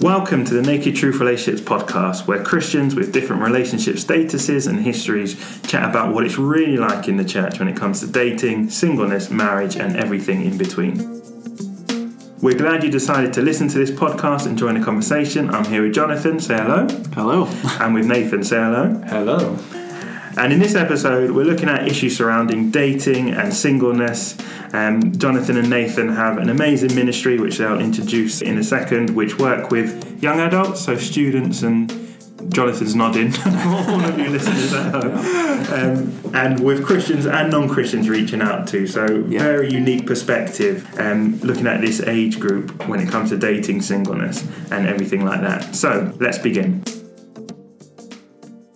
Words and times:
Welcome 0.00 0.44
to 0.44 0.54
the 0.54 0.62
Naked 0.62 0.94
Truth 0.94 1.18
Relationships 1.18 1.68
podcast, 1.68 2.28
where 2.28 2.40
Christians 2.44 2.94
with 2.94 3.12
different 3.12 3.42
relationship 3.42 3.96
statuses 3.96 4.68
and 4.68 4.78
histories 4.78 5.60
chat 5.62 5.90
about 5.90 6.14
what 6.14 6.24
it's 6.24 6.38
really 6.38 6.76
like 6.76 7.08
in 7.08 7.16
the 7.16 7.24
church 7.24 7.58
when 7.58 7.66
it 7.66 7.76
comes 7.76 7.98
to 8.00 8.06
dating, 8.06 8.70
singleness, 8.70 9.28
marriage, 9.28 9.74
and 9.74 9.96
everything 9.96 10.44
in 10.44 10.56
between. 10.56 10.98
We're 12.40 12.56
glad 12.56 12.84
you 12.84 12.92
decided 12.92 13.32
to 13.32 13.42
listen 13.42 13.66
to 13.70 13.78
this 13.78 13.90
podcast 13.90 14.46
and 14.46 14.56
join 14.56 14.78
the 14.78 14.84
conversation. 14.84 15.50
I'm 15.50 15.64
here 15.64 15.82
with 15.82 15.94
Jonathan, 15.94 16.38
say 16.38 16.56
hello. 16.58 16.86
Hello. 17.14 17.46
And 17.80 17.92
with 17.92 18.06
Nathan, 18.06 18.44
say 18.44 18.54
hello. 18.54 19.02
Hello. 19.04 19.58
And 20.38 20.52
in 20.52 20.60
this 20.60 20.74
episode, 20.76 21.32
we're 21.32 21.44
looking 21.44 21.68
at 21.68 21.88
issues 21.88 22.16
surrounding 22.16 22.70
dating 22.70 23.30
and 23.30 23.52
singleness. 23.52 24.36
Um, 24.72 25.12
Jonathan 25.18 25.56
and 25.56 25.68
Nathan 25.68 26.08
have 26.10 26.38
an 26.38 26.48
amazing 26.48 26.94
ministry, 26.94 27.38
which 27.40 27.58
they'll 27.58 27.80
introduce 27.80 28.40
in 28.40 28.56
a 28.58 28.62
second, 28.62 29.10
which 29.10 29.38
work 29.38 29.70
with 29.70 30.22
young 30.22 30.38
adults, 30.40 30.82
so 30.84 30.96
students 30.96 31.62
and 31.62 31.90
Jonathan's 32.50 32.94
nodding. 32.94 33.34
All 33.46 34.00
of 34.04 34.16
you 34.18 34.28
listeners 34.30 34.72
at 34.72 34.94
home, 34.94 35.16
um, 35.74 36.34
and 36.34 36.60
with 36.60 36.84
Christians 36.84 37.26
and 37.26 37.50
non-Christians 37.50 38.08
reaching 38.08 38.40
out 38.40 38.68
to. 38.68 38.86
So 38.86 39.24
Yeah. 39.28 39.42
very 39.42 39.72
unique 39.72 40.06
perspective, 40.06 40.86
um, 40.98 41.40
looking 41.40 41.66
at 41.66 41.80
this 41.80 42.00
age 42.00 42.38
group 42.38 42.86
when 42.86 43.00
it 43.00 43.08
comes 43.08 43.30
to 43.30 43.36
dating, 43.36 43.82
singleness, 43.82 44.46
and 44.70 44.86
everything 44.86 45.24
like 45.24 45.40
that. 45.40 45.74
So 45.74 46.12
let's 46.20 46.38
begin. 46.38 46.84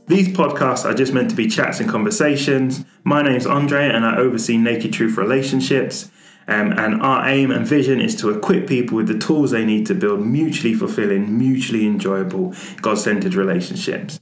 These 0.09 0.29
podcasts 0.29 0.85
are 0.85 0.95
just 0.95 1.13
meant 1.13 1.31
to 1.31 1.37
be 1.37 1.47
chats 1.47 1.81
and 1.81 1.89
conversations. 1.89 2.85
My 3.05 3.23
name's 3.23 3.47
Andre, 3.47 3.89
and 3.89 4.05
I 4.05 4.17
oversee 4.17 4.57
Naked 4.57 4.93
Truth 4.93 5.17
Relationships. 5.17 6.11
Um, 6.49 6.73
and 6.73 7.01
our 7.01 7.29
aim 7.29 7.53
and 7.53 7.65
vision 7.65 8.01
is 8.01 8.17
to 8.17 8.31
equip 8.31 8.67
people 8.67 8.97
with 8.97 9.07
the 9.07 9.19
tools 9.19 9.53
they 9.53 9.65
need 9.65 9.87
to 9.87 9.95
build 9.95 10.21
mutually 10.27 10.75
fulfilling, 10.75 11.39
mutually 11.39 11.87
enjoyable, 11.87 12.53
God 12.81 12.99
centered 12.99 13.35
relationships. 13.35 14.19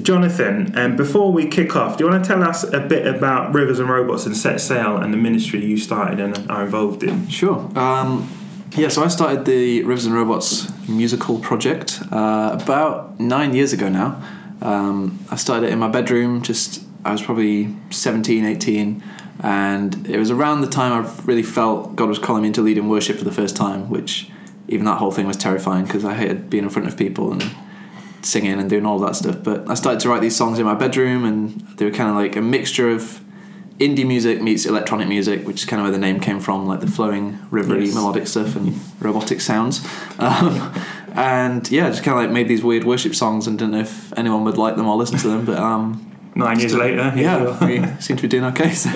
Jonathan, 0.00 0.76
um, 0.78 0.96
before 0.96 1.32
we 1.32 1.46
kick 1.46 1.76
off, 1.76 1.98
do 1.98 2.04
you 2.04 2.10
want 2.10 2.24
to 2.24 2.28
tell 2.28 2.42
us 2.42 2.64
a 2.64 2.80
bit 2.80 3.06
about 3.06 3.52
Rivers 3.52 3.78
and 3.78 3.90
Robots 3.90 4.24
and 4.24 4.36
Set 4.36 4.60
Sail 4.60 4.96
and 4.96 5.12
the 5.12 5.18
ministry 5.18 5.64
you 5.64 5.76
started 5.76 6.18
and 6.18 6.50
are 6.50 6.64
involved 6.64 7.02
in? 7.02 7.28
Sure. 7.28 7.56
Um, 7.76 8.30
yeah, 8.76 8.88
so 8.88 9.02
I 9.02 9.08
started 9.08 9.44
the 9.44 9.82
Rivers 9.82 10.06
and 10.06 10.14
Robots 10.14 10.70
musical 10.88 11.40
project 11.40 12.00
uh, 12.10 12.56
about 12.62 13.18
nine 13.18 13.52
years 13.52 13.72
ago 13.72 13.88
now. 13.88 14.22
Um, 14.62 15.18
I 15.30 15.36
started 15.36 15.68
it 15.68 15.72
in 15.72 15.78
my 15.78 15.88
bedroom, 15.88 16.42
just, 16.42 16.82
I 17.04 17.12
was 17.12 17.22
probably 17.22 17.74
17, 17.90 18.44
18, 18.44 19.02
and 19.42 20.06
it 20.06 20.18
was 20.18 20.30
around 20.30 20.60
the 20.60 20.66
time 20.68 20.92
I 21.04 21.10
really 21.24 21.42
felt 21.42 21.96
God 21.96 22.08
was 22.08 22.18
calling 22.18 22.42
me 22.42 22.48
into 22.48 22.60
lead 22.60 22.76
in 22.78 22.88
worship 22.88 23.16
for 23.16 23.24
the 23.24 23.32
first 23.32 23.56
time, 23.56 23.88
which 23.88 24.28
even 24.68 24.84
that 24.86 24.98
whole 24.98 25.10
thing 25.10 25.26
was 25.26 25.36
terrifying 25.36 25.84
because 25.84 26.04
I 26.04 26.14
hated 26.14 26.50
being 26.50 26.64
in 26.64 26.70
front 26.70 26.88
of 26.88 26.96
people 26.96 27.32
and 27.32 27.44
singing 28.22 28.60
and 28.60 28.68
doing 28.68 28.84
all 28.84 28.98
that 28.98 29.16
stuff. 29.16 29.42
But 29.42 29.68
I 29.70 29.74
started 29.74 30.00
to 30.00 30.10
write 30.10 30.20
these 30.20 30.36
songs 30.36 30.58
in 30.58 30.66
my 30.66 30.74
bedroom, 30.74 31.24
and 31.24 31.60
they 31.78 31.86
were 31.86 31.90
kind 31.90 32.10
of 32.10 32.16
like 32.16 32.36
a 32.36 32.42
mixture 32.42 32.90
of 32.90 33.20
indie 33.78 34.06
music 34.06 34.42
meets 34.42 34.66
electronic 34.66 35.08
music, 35.08 35.46
which 35.46 35.60
is 35.60 35.64
kind 35.64 35.80
of 35.80 35.84
where 35.84 35.92
the 35.92 35.98
name 35.98 36.20
came 36.20 36.38
from, 36.38 36.66
like 36.66 36.80
the 36.80 36.86
flowing, 36.86 37.38
rivery, 37.50 37.86
Yes. 37.86 37.94
melodic 37.94 38.26
stuff 38.26 38.54
and 38.56 38.78
robotic 39.00 39.40
sounds. 39.40 39.80
Um, 40.18 40.74
and 41.14 41.70
yeah, 41.70 41.88
just 41.90 42.02
kind 42.02 42.18
of 42.18 42.24
like 42.24 42.32
made 42.32 42.48
these 42.48 42.62
weird 42.62 42.84
worship 42.84 43.14
songs, 43.14 43.46
and 43.46 43.58
didn't 43.58 43.72
know 43.72 43.80
if 43.80 44.16
anyone 44.18 44.44
would 44.44 44.58
like 44.58 44.76
them 44.76 44.86
or 44.86 44.96
listen 44.96 45.18
to 45.18 45.28
them. 45.28 45.44
But 45.44 45.58
um, 45.58 46.10
Nine 46.34 46.60
years 46.60 46.74
later, 46.74 47.10
here 47.10 47.22
yeah, 47.24 47.66
we 47.66 48.00
seem 48.00 48.16
to 48.16 48.22
be 48.22 48.28
doing 48.28 48.44
okay. 48.44 48.72
So. 48.72 48.90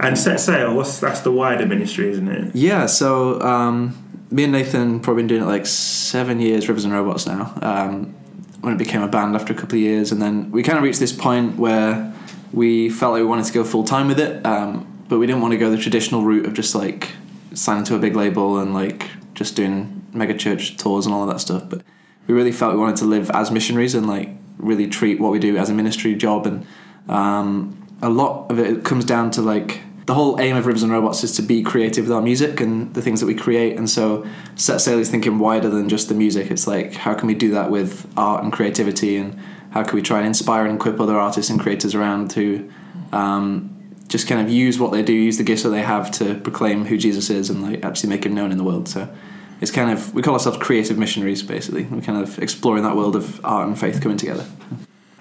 and 0.00 0.18
Set 0.18 0.40
Sail, 0.40 0.74
what's, 0.74 0.98
that's 0.98 1.20
the 1.20 1.30
wider 1.30 1.64
ministry, 1.64 2.10
isn't 2.10 2.28
it? 2.28 2.54
Yeah, 2.54 2.86
so 2.86 3.40
um, 3.40 3.96
me 4.30 4.44
and 4.44 4.52
Nathan 4.52 5.00
probably 5.00 5.22
been 5.22 5.28
doing 5.28 5.42
it 5.42 5.46
like 5.46 5.66
seven 5.66 6.40
years, 6.40 6.68
Rivers 6.68 6.84
and 6.84 6.92
Robots 6.92 7.26
now. 7.26 7.56
Um, 7.62 8.14
when 8.62 8.74
it 8.74 8.78
became 8.78 9.02
a 9.02 9.08
band 9.08 9.36
after 9.36 9.52
a 9.52 9.56
couple 9.56 9.76
of 9.76 9.82
years, 9.82 10.10
and 10.10 10.20
then 10.20 10.50
we 10.50 10.62
kind 10.62 10.76
of 10.76 10.82
reached 10.82 10.98
this 10.98 11.12
point 11.12 11.56
where 11.56 12.12
we 12.52 12.88
felt 12.88 13.12
like 13.12 13.20
we 13.20 13.26
wanted 13.26 13.44
to 13.44 13.52
go 13.52 13.62
full 13.62 13.84
time 13.84 14.08
with 14.08 14.18
it, 14.18 14.44
um, 14.44 15.04
but 15.08 15.18
we 15.18 15.26
didn't 15.26 15.42
want 15.42 15.52
to 15.52 15.58
go 15.58 15.70
the 15.70 15.78
traditional 15.78 16.24
route 16.24 16.46
of 16.46 16.54
just 16.54 16.74
like 16.74 17.12
signing 17.54 17.84
to 17.84 17.94
a 17.94 17.98
big 17.98 18.16
label 18.16 18.58
and 18.58 18.74
like 18.74 19.08
just 19.34 19.54
doing 19.54 19.95
mega 20.16 20.34
church 20.34 20.76
tours 20.76 21.06
and 21.06 21.14
all 21.14 21.22
of 21.22 21.28
that 21.28 21.40
stuff. 21.40 21.68
But 21.68 21.82
we 22.26 22.34
really 22.34 22.52
felt 22.52 22.74
we 22.74 22.80
wanted 22.80 22.96
to 22.96 23.04
live 23.04 23.30
as 23.30 23.50
missionaries 23.50 23.94
and 23.94 24.06
like 24.06 24.30
really 24.58 24.86
treat 24.86 25.20
what 25.20 25.32
we 25.32 25.38
do 25.38 25.56
as 25.56 25.70
a 25.70 25.74
ministry 25.74 26.14
job 26.14 26.46
and 26.46 26.66
um, 27.08 27.86
a 28.02 28.10
lot 28.10 28.50
of 28.50 28.58
it 28.58 28.84
comes 28.84 29.04
down 29.04 29.30
to 29.32 29.42
like 29.42 29.80
the 30.06 30.14
whole 30.14 30.40
aim 30.40 30.56
of 30.56 30.66
Rivers 30.66 30.84
and 30.84 30.92
Robots 30.92 31.24
is 31.24 31.32
to 31.32 31.42
be 31.42 31.62
creative 31.62 32.04
with 32.04 32.12
our 32.12 32.22
music 32.22 32.60
and 32.60 32.94
the 32.94 33.02
things 33.02 33.18
that 33.18 33.26
we 33.26 33.34
create. 33.34 33.76
And 33.76 33.90
so 33.90 34.24
Set 34.54 34.80
Sail 34.80 35.00
is 35.00 35.10
thinking 35.10 35.40
wider 35.40 35.68
than 35.68 35.88
just 35.88 36.08
the 36.08 36.14
music. 36.14 36.50
It's 36.52 36.68
like, 36.68 36.94
how 36.94 37.14
can 37.14 37.26
we 37.26 37.34
do 37.34 37.50
that 37.50 37.72
with 37.72 38.08
art 38.16 38.44
and 38.44 38.52
creativity? 38.52 39.16
And 39.16 39.36
how 39.70 39.82
can 39.82 39.96
we 39.96 40.02
try 40.02 40.18
and 40.18 40.26
inspire 40.28 40.64
and 40.64 40.76
equip 40.76 41.00
other 41.00 41.16
artists 41.16 41.50
and 41.50 41.58
creators 41.58 41.96
around 41.96 42.30
to 42.32 42.70
um, 43.12 43.76
just 44.06 44.28
kind 44.28 44.40
of 44.40 44.48
use 44.48 44.78
what 44.78 44.92
they 44.92 45.02
do, 45.02 45.12
use 45.12 45.38
the 45.38 45.44
gifts 45.44 45.64
that 45.64 45.70
they 45.70 45.82
have 45.82 46.12
to 46.12 46.36
proclaim 46.36 46.84
who 46.84 46.96
Jesus 46.96 47.28
is 47.28 47.50
and 47.50 47.62
like 47.62 47.84
actually 47.84 48.10
make 48.10 48.24
him 48.24 48.32
known 48.32 48.52
in 48.52 48.58
the 48.58 48.64
world. 48.64 48.88
So 48.88 49.12
it's 49.60 49.70
kind 49.70 49.90
of, 49.90 50.14
we 50.14 50.22
call 50.22 50.34
ourselves 50.34 50.58
creative 50.58 50.98
missionaries 50.98 51.42
basically. 51.42 51.84
We're 51.84 52.02
kind 52.02 52.22
of 52.22 52.38
exploring 52.38 52.82
that 52.82 52.96
world 52.96 53.16
of 53.16 53.44
art 53.44 53.66
and 53.68 53.78
faith 53.78 54.00
coming 54.00 54.18
together. 54.18 54.46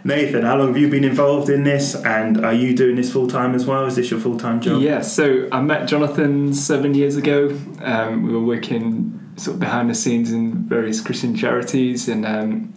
Nathan, 0.03 0.44
how 0.44 0.57
long 0.57 0.68
have 0.68 0.78
you 0.78 0.88
been 0.88 1.03
involved 1.03 1.50
in 1.50 1.63
this, 1.63 1.96
and 1.96 2.46
are 2.46 2.53
you 2.53 2.75
doing 2.75 2.96
this 2.96 3.12
full 3.12 3.28
time 3.28 3.56
as 3.56 3.66
well? 3.66 3.88
Is 3.88 3.96
this 3.96 4.12
your 4.12 4.19
full 4.19 4.38
time 4.38 4.62
job? 4.62 4.79
Yeah, 4.79 5.01
so 5.01 5.47
I 5.51 5.62
met 5.62 5.88
Jonathan 5.88 6.53
seven 6.53 6.94
years 6.94 7.16
ago. 7.16 7.57
Um, 7.81 8.22
we 8.22 8.31
were 8.31 8.44
working 8.44 9.34
sort 9.35 9.56
of 9.56 9.59
behind 9.59 9.90
the 9.90 9.96
scenes 9.96 10.31
in 10.31 10.69
various 10.69 11.02
Christian 11.02 11.35
charities, 11.35 12.07
and 12.07 12.23
um, 12.23 12.72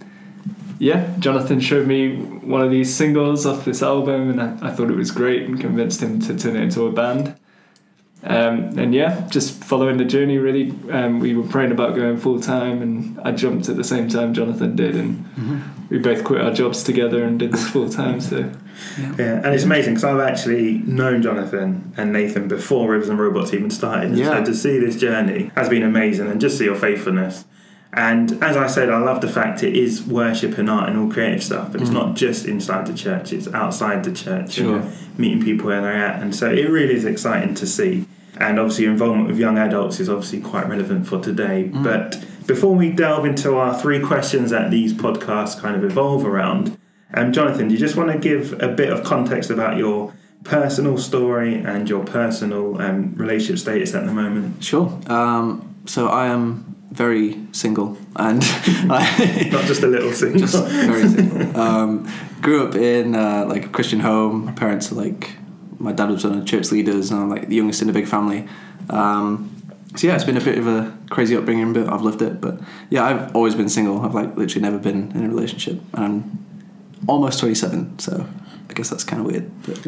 yeah, 0.79 1.15
Jonathan 1.19 1.61
showed 1.61 1.87
me 1.87 2.17
one 2.17 2.63
of 2.63 2.71
these 2.71 2.95
singles 2.95 3.45
off 3.45 3.67
this 3.67 3.83
album, 3.83 4.31
and 4.31 4.41
I, 4.41 4.69
I 4.69 4.71
thought 4.71 4.89
it 4.89 4.97
was 4.97 5.11
great, 5.11 5.43
and 5.43 5.61
convinced 5.61 6.03
him 6.03 6.21
to 6.21 6.35
turn 6.35 6.57
it 6.57 6.63
into 6.63 6.87
a 6.87 6.93
band. 6.93 7.39
Um, 8.25 8.77
and 8.79 8.93
yeah, 8.93 9.27
just 9.31 9.63
following 9.63 9.97
the 9.97 10.05
journey. 10.05 10.39
Really, 10.39 10.73
um, 10.91 11.21
we 11.21 11.35
were 11.37 11.47
praying 11.47 11.71
about 11.71 11.95
going 11.95 12.17
full 12.19 12.41
time, 12.41 12.83
and 12.83 13.21
I 13.21 13.31
jumped 13.33 13.69
at 13.69 13.77
the 13.77 13.85
same 13.85 14.09
time 14.09 14.35
Jonathan 14.35 14.75
did, 14.75 14.97
and 14.97 15.25
we 15.89 15.99
both 15.99 16.25
quit 16.25 16.41
our 16.41 16.53
jobs 16.53 16.83
together 16.83 17.23
and 17.23 17.39
did 17.39 17.53
this 17.53 17.69
full 17.71 17.89
time. 17.89 18.21
So 18.21 18.51
Yeah, 19.17 19.41
and 19.45 19.47
it's 19.55 19.63
amazing 19.65 19.95
because 19.95 20.05
I've 20.05 20.21
actually 20.21 20.79
known 20.79 21.23
Jonathan 21.23 21.93
and 21.97 22.13
Nathan 22.13 22.49
before 22.49 22.91
Rivers 22.91 23.09
and 23.09 23.19
Robots 23.21 23.55
even 23.55 23.71
started. 23.71 24.17
Yeah. 24.17 24.39
So 24.39 24.45
to 24.47 24.55
see 24.55 24.79
this 24.79 24.97
journey 24.97 25.53
has 25.55 25.69
been 25.69 25.85
amazing, 25.85 26.27
and 26.27 26.41
just 26.41 26.59
see 26.59 26.65
your 26.65 26.77
faithfulness. 26.77 27.45
And 27.91 28.33
as 28.45 28.55
I 28.57 28.67
said, 28.67 28.91
I 28.91 28.99
love 28.99 29.23
the 29.23 29.29
fact 29.29 29.63
it 29.63 29.75
is 29.75 30.03
worship 30.07 30.59
and 30.59 30.69
art 30.69 30.91
and 30.91 30.99
all 30.99 31.11
creative 31.11 31.43
stuff, 31.43 31.73
but 31.73 31.81
it's 31.81 31.91
not 31.91 32.17
just 32.17 32.45
inside 32.47 32.87
the 32.87 32.93
church; 32.93 33.33
it's 33.33 33.49
outside 33.55 34.05
the 34.05 34.13
church, 34.13 34.55
Sure. 34.55 34.81
and 34.81 35.19
meeting 35.19 35.41
people 35.43 35.67
where 35.69 35.81
they're 35.81 35.93
at. 35.97 36.21
And 36.21 36.35
so 36.35 36.51
it 36.51 36.69
really 36.69 36.95
is 36.95 37.05
exciting 37.07 37.55
to 37.55 37.67
see. 37.67 38.07
And 38.39 38.59
obviously, 38.59 38.85
your 38.85 38.93
involvement 38.93 39.29
with 39.29 39.39
young 39.39 39.59
adults 39.59 40.01
is 40.01 40.09
obviously 40.09 40.41
quite 40.41 40.69
relevant 40.69 41.07
for 41.07 41.21
today. 41.21 41.65
But 41.65 42.25
before 42.47 42.75
we 42.75 42.91
delve 42.91 43.27
into 43.27 43.57
our 43.57 43.79
three 43.79 44.01
questions 44.01 44.51
that 44.51 44.71
these 44.71 44.95
podcasts 44.95 45.61
kind 45.61 45.77
of 45.77 45.85
evolve 45.85 46.25
around, 46.25 46.79
um, 47.15 47.33
Jonathan, 47.33 47.69
do 47.69 47.75
you 47.75 47.81
just 47.81 47.97
want 47.97 48.13
to 48.13 48.19
give 48.19 48.53
a 48.63 48.69
bit 48.69 48.93
of 48.93 49.03
context 49.05 49.51
about 49.51 49.77
your 49.77 50.13
personal 50.45 50.99
story 50.99 51.57
and 51.57 51.89
your 51.89 52.05
personal 52.05 52.81
um, 52.81 53.15
relationship 53.17 53.59
status 53.59 53.95
at 53.95 54.07
the 54.07 54.13
moment? 54.13 54.63
Sure. 54.63 54.99
Um, 55.07 55.77
so 55.87 56.09
I 56.09 56.27
am 56.27 56.77
very 56.91 57.39
single 57.53 57.99
and 58.17 58.43
I 58.91 59.49
Not 59.53 59.65
just 59.65 59.83
a 59.83 59.87
little 59.87 60.13
single. 60.23 60.41
just 60.41 60.65
very 60.69 61.09
single. 61.09 61.61
Um, 61.61 62.11
grew 62.41 62.67
up 62.67 62.75
in 62.75 63.15
uh, 63.15 63.47
like 63.49 63.67
a 63.67 63.69
Christian 63.69 64.01
home. 64.01 64.47
My 64.47 64.53
parents 64.53 64.93
are 64.93 64.97
like 64.97 65.35
my 65.79 65.93
dad 65.93 66.11
was 66.11 66.25
one 66.25 66.35
of 66.35 66.41
the 66.41 66.47
church 66.47 66.71
leaders, 66.73 67.11
and 67.11 67.21
I'm 67.21 67.31
like 67.31 67.49
the 67.49 67.57
youngest 67.57 67.83
in 67.83 67.89
a 67.89 67.93
big 67.93 68.07
family. 68.07 68.49
Um, 68.91 69.55
so 69.97 70.07
yeah, 70.07 70.15
it's 70.15 70.25
been 70.25 70.37
a 70.37 70.41
bit 70.41 70.59
of 70.59 70.67
a 70.67 70.97
crazy 71.11 71.37
upbringing, 71.37 71.73
but 71.73 71.89
I've 71.89 72.03
lived 72.03 72.23
it. 72.23 72.41
But 72.41 72.61
yeah, 72.91 73.05
I've 73.05 73.35
always 73.35 73.55
been 73.55 73.69
single. 73.69 74.03
I've 74.03 74.15
like 74.15 74.37
literally 74.37 74.63
never 74.63 74.79
been 74.79 75.13
in 75.13 75.25
a 75.25 75.29
relationship, 75.29 75.81
and 75.95 76.05
I'm 76.05 77.09
almost 77.09 77.41
27. 77.41 77.99
So 77.99 78.27
I 78.69 78.73
guess 78.75 78.91
that's 78.91 79.05
kind 79.05 79.21
of 79.21 79.27
weird. 79.27 79.51
But 79.63 79.87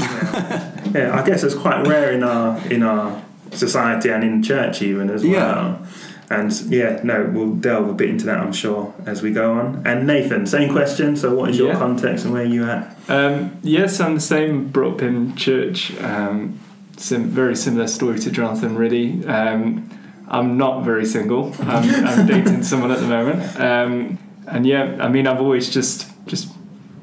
yeah, 0.95 1.21
I 1.21 1.27
guess 1.27 1.43
it's 1.43 1.55
quite 1.55 1.87
rare 1.87 2.13
in 2.13 2.23
our 2.23 2.59
in 2.69 2.83
our 2.83 3.23
society 3.53 4.11
and 4.11 4.25
in 4.25 4.43
church 4.43 4.83
even 4.83 5.11
as 5.11 5.23
well. 5.23 5.33
Yeah. 5.33 5.87
And 6.31 6.53
yeah, 6.71 7.01
no, 7.03 7.29
we'll 7.35 7.55
delve 7.57 7.89
a 7.89 7.93
bit 7.93 8.09
into 8.09 8.25
that, 8.27 8.39
I'm 8.39 8.53
sure, 8.53 8.95
as 9.05 9.21
we 9.21 9.33
go 9.33 9.53
on. 9.53 9.83
And 9.85 10.07
Nathan, 10.07 10.47
same 10.47 10.71
question. 10.71 11.17
So, 11.17 11.35
what 11.35 11.51
is 11.51 11.59
your 11.59 11.69
Yeah. 11.73 11.79
context 11.79 12.25
and 12.25 12.33
where 12.33 12.43
are 12.43 12.47
you 12.47 12.65
at? 12.65 12.97
Um, 13.09 13.51
yes, 13.63 13.99
I'm 14.01 14.15
the 14.15 14.21
same. 14.21 14.69
Brought 14.69 14.95
up 14.95 15.03
in 15.03 15.35
church. 15.35 15.93
Um, 16.01 16.61
sim- 16.97 17.25
very 17.31 17.57
similar 17.57 17.89
story 17.89 18.21
to 18.21 18.31
Jonathan. 18.31 18.77
Really, 18.77 19.27
um, 19.27 19.89
I'm 20.29 20.57
not 20.57 20.85
very 20.85 21.05
single. 21.05 21.53
I'm, 21.63 22.07
I'm 22.07 22.27
dating 22.35 22.63
someone 22.63 22.93
at 22.93 23.01
the 23.01 23.09
moment. 23.09 23.59
Um, 23.61 24.19
and 24.47 24.65
yeah, 24.65 24.99
I 25.01 25.09
mean, 25.09 25.27
I've 25.27 25.41
always 25.41 25.69
just 25.69 26.07
just 26.27 26.49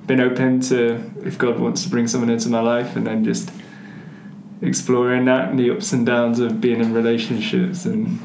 been 0.07 0.21
open 0.21 0.62
to 0.62 1.01
if 1.25 1.38
God 1.38 1.59
wants 1.59 1.83
to 1.83 1.89
bring 1.89 2.07
someone 2.07 2.29
into 2.29 2.47
my 2.47 2.62
life, 2.62 2.95
and 2.95 3.06
then 3.06 3.25
just 3.25 3.51
exploring 4.62 5.25
that 5.25 5.50
and 5.50 5.59
the 5.59 5.69
ups 5.69 5.91
and 5.91 6.06
downs 6.06 6.39
of 6.39 6.62
being 6.62 6.79
in 6.79 6.94
relationships 6.94 7.85
and 7.85 8.19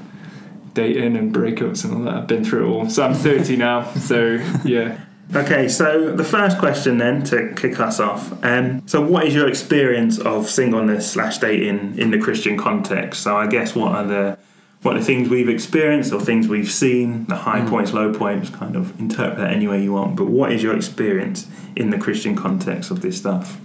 dating 0.74 1.16
and 1.16 1.34
breakups 1.34 1.84
and 1.84 1.94
all 1.94 2.02
that. 2.04 2.14
I've 2.14 2.26
been 2.26 2.44
through 2.44 2.66
it 2.66 2.70
all. 2.70 2.90
So 2.90 3.04
I'm 3.04 3.14
30 3.14 3.56
now. 3.56 3.90
So 3.94 4.38
yeah. 4.64 4.98
Okay, 5.34 5.66
so 5.66 6.14
the 6.14 6.24
first 6.24 6.58
question 6.58 6.98
then 6.98 7.22
to 7.24 7.54
kick 7.54 7.80
us 7.80 7.98
off. 7.98 8.44
Um, 8.44 8.86
so, 8.86 9.00
what 9.00 9.26
is 9.26 9.34
your 9.34 9.48
experience 9.48 10.18
of 10.18 10.46
singleness 10.46 11.10
slash 11.10 11.38
dating 11.38 11.98
in 11.98 12.10
the 12.10 12.18
Christian 12.18 12.58
context? 12.58 13.22
So, 13.22 13.34
I 13.34 13.46
guess 13.46 13.74
what 13.74 13.92
are 13.92 14.04
the 14.04 14.36
what 14.82 14.96
are 14.96 14.98
the 14.98 15.04
things 15.04 15.30
we've 15.30 15.48
experienced 15.48 16.12
or 16.12 16.20
things 16.20 16.48
we've 16.48 16.70
seen, 16.70 17.24
the 17.26 17.36
high 17.36 17.66
points, 17.66 17.94
low 17.94 18.12
points, 18.12 18.50
kind 18.50 18.76
of 18.76 18.98
interpret 19.00 19.38
that 19.38 19.52
any 19.52 19.68
way 19.68 19.82
you 19.82 19.92
want. 19.92 20.16
But 20.16 20.26
what 20.26 20.52
is 20.52 20.62
your 20.62 20.76
experience 20.76 21.46
in 21.76 21.88
the 21.90 21.98
Christian 21.98 22.36
context 22.36 22.90
of 22.90 23.00
this 23.00 23.16
stuff? 23.16 23.58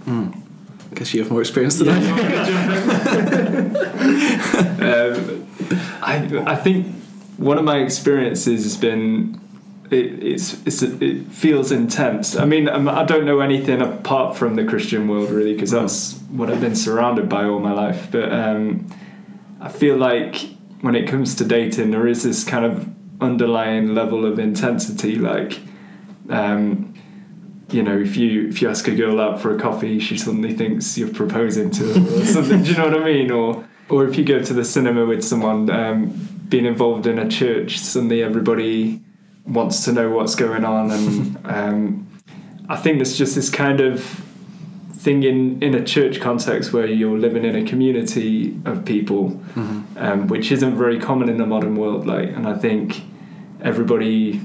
I 0.90 0.94
guess 0.94 1.12
you 1.12 1.20
have 1.20 1.30
more 1.30 1.40
experience 1.40 1.78
than 1.78 1.90
I 1.90 2.00
do. 2.00 2.08
um, 4.84 5.46
I 6.00 6.14
I 6.52 6.56
think 6.56 6.86
one 7.38 7.56
of 7.56 7.64
my 7.64 7.78
experiences 7.78 8.64
has 8.64 8.76
been 8.76 9.40
it, 9.90 10.22
it's, 10.22 10.66
it's 10.66 10.82
it 10.82 11.26
feels 11.28 11.72
intense. 11.72 12.36
I 12.36 12.44
mean, 12.44 12.68
I'm, 12.68 12.88
I 12.88 13.04
don't 13.04 13.24
know 13.24 13.40
anything 13.40 13.80
apart 13.80 14.36
from 14.36 14.56
the 14.56 14.64
Christian 14.64 15.08
world 15.08 15.30
really 15.30 15.54
because 15.54 15.70
that's 15.70 16.14
what 16.28 16.50
I've 16.50 16.60
been 16.60 16.76
surrounded 16.76 17.28
by 17.28 17.44
all 17.44 17.58
my 17.58 17.72
life. 17.72 18.08
But 18.10 18.30
um, 18.32 18.86
I 19.60 19.68
feel 19.68 19.96
like 19.96 20.36
when 20.82 20.94
it 20.94 21.08
comes 21.08 21.34
to 21.36 21.44
dating, 21.44 21.90
there 21.90 22.06
is 22.06 22.22
this 22.22 22.44
kind 22.44 22.64
of 22.64 22.88
underlying 23.20 23.94
level 23.94 24.26
of 24.26 24.38
intensity. 24.38 25.16
Like, 25.16 25.58
um, 26.28 26.94
you 27.70 27.82
know, 27.82 27.98
if 27.98 28.16
you 28.16 28.48
if 28.48 28.60
you 28.60 28.68
ask 28.68 28.86
a 28.88 28.94
girl 28.94 29.20
out 29.20 29.40
for 29.40 29.54
a 29.54 29.58
coffee, 29.58 29.98
she 30.00 30.18
suddenly 30.18 30.54
thinks 30.54 30.98
you're 30.98 31.12
proposing 31.12 31.70
to 31.70 31.94
her 31.94 32.20
or 32.20 32.24
something. 32.26 32.62
Do 32.62 32.70
you 32.70 32.76
know 32.76 32.90
what 32.90 33.00
I 33.00 33.04
mean? 33.04 33.30
Or 33.30 33.66
or 33.88 34.06
if 34.06 34.18
you 34.18 34.24
go 34.24 34.42
to 34.42 34.52
the 34.52 34.64
cinema 34.64 35.06
with 35.06 35.24
someone, 35.24 35.70
um, 35.70 36.37
being 36.48 36.66
involved 36.66 37.06
in 37.06 37.18
a 37.18 37.28
church, 37.28 37.78
suddenly 37.78 38.22
everybody 38.22 39.02
wants 39.46 39.84
to 39.84 39.92
know 39.92 40.10
what's 40.10 40.34
going 40.34 40.64
on, 40.64 40.90
and 40.90 41.38
um, 41.44 42.08
I 42.68 42.76
think 42.76 42.98
there's 42.98 43.16
just 43.16 43.34
this 43.34 43.50
kind 43.50 43.80
of 43.80 44.04
thing 44.92 45.22
in 45.22 45.62
in 45.62 45.74
a 45.74 45.84
church 45.84 46.20
context 46.20 46.72
where 46.72 46.86
you're 46.86 47.18
living 47.18 47.44
in 47.44 47.54
a 47.54 47.64
community 47.64 48.58
of 48.64 48.84
people, 48.84 49.40
um, 49.96 50.26
which 50.28 50.50
isn't 50.52 50.76
very 50.76 50.98
common 50.98 51.28
in 51.28 51.38
the 51.38 51.46
modern 51.46 51.76
world. 51.76 52.06
Like, 52.06 52.28
and 52.30 52.46
I 52.46 52.56
think 52.56 53.02
everybody. 53.62 54.40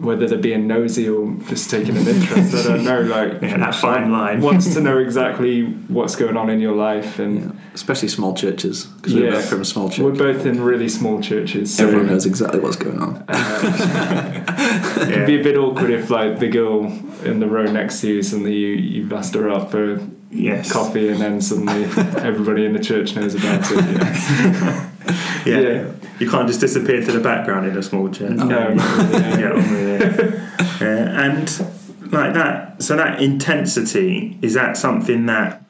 Whether 0.00 0.26
they're 0.28 0.38
being 0.38 0.66
nosy 0.66 1.08
or 1.08 1.34
just 1.48 1.68
taking 1.70 1.96
an 1.96 2.06
interest, 2.08 2.54
I 2.54 2.62
don't 2.76 2.84
know. 2.84 3.00
Like 3.02 3.32
Yeah, 3.42 3.58
that 3.58 3.74
fine 3.74 4.10
line. 4.10 4.40
wants 4.40 4.72
to 4.74 4.80
know 4.80 4.96
exactly 4.98 5.64
what's 5.88 6.16
going 6.16 6.36
on 6.38 6.48
in 6.48 6.58
your 6.60 6.74
life, 6.74 7.18
and 7.18 7.40
Yeah. 7.40 7.50
Especially 7.74 8.08
small 8.08 8.34
churches, 8.34 8.84
because 8.86 9.14
we're 9.14 9.24
Yeah. 9.26 9.30
both 9.32 9.48
from 9.48 9.64
small 9.64 9.90
we're 9.98 10.10
both 10.12 10.46
in 10.46 10.62
really 10.62 10.88
small 10.88 11.20
churches. 11.20 11.74
So 11.74 11.84
Everyone 11.86 12.06
knows 12.08 12.24
exactly 12.26 12.60
what's 12.60 12.76
going 12.76 12.98
on. 12.98 13.24
Uh, 13.28 15.06
it'd 15.08 15.26
be 15.26 15.38
a 15.40 15.42
bit 15.42 15.56
awkward 15.56 15.90
if, 15.90 16.10
like, 16.10 16.38
the 16.38 16.48
girl 16.48 16.86
in 17.24 17.40
the 17.40 17.46
row 17.46 17.64
next 17.70 18.00
to 18.00 18.08
you 18.08 18.22
suddenly 18.22 18.54
you 18.56 18.68
you've 18.68 19.12
asked 19.12 19.34
her 19.34 19.48
up 19.50 19.70
for 19.70 20.00
Yes. 20.32 20.70
coffee, 20.72 21.08
and 21.08 21.20
then 21.20 21.40
suddenly 21.40 21.84
everybody 22.22 22.64
in 22.64 22.72
the 22.72 22.78
church 22.78 23.16
knows 23.16 23.34
about 23.34 23.70
it. 23.70 23.78
Yeah. 23.84 24.89
Yeah. 25.46 25.60
Yeah. 25.60 25.92
You 26.18 26.30
can't 26.30 26.46
just 26.46 26.60
disappear 26.60 27.02
to 27.02 27.12
the 27.12 27.20
background 27.20 27.66
in 27.66 27.76
a 27.76 27.82
small 27.82 28.10
chair. 28.10 28.30
No, 28.30 28.46
can 28.46 28.70
you? 28.70 28.74
not 28.76 28.96
really, 28.96 29.12
yeah. 29.12 29.36
get 29.36 29.52
on 29.52 29.70
with 29.70 30.02
it. 30.02 30.40
Yeah, 30.80 31.24
and 31.24 32.12
like 32.12 32.34
that, 32.34 32.82
so 32.82 32.96
that 32.96 33.22
intensity 33.22 34.38
is 34.42 34.54
that 34.54 34.76
something 34.76 35.26
that 35.26 35.62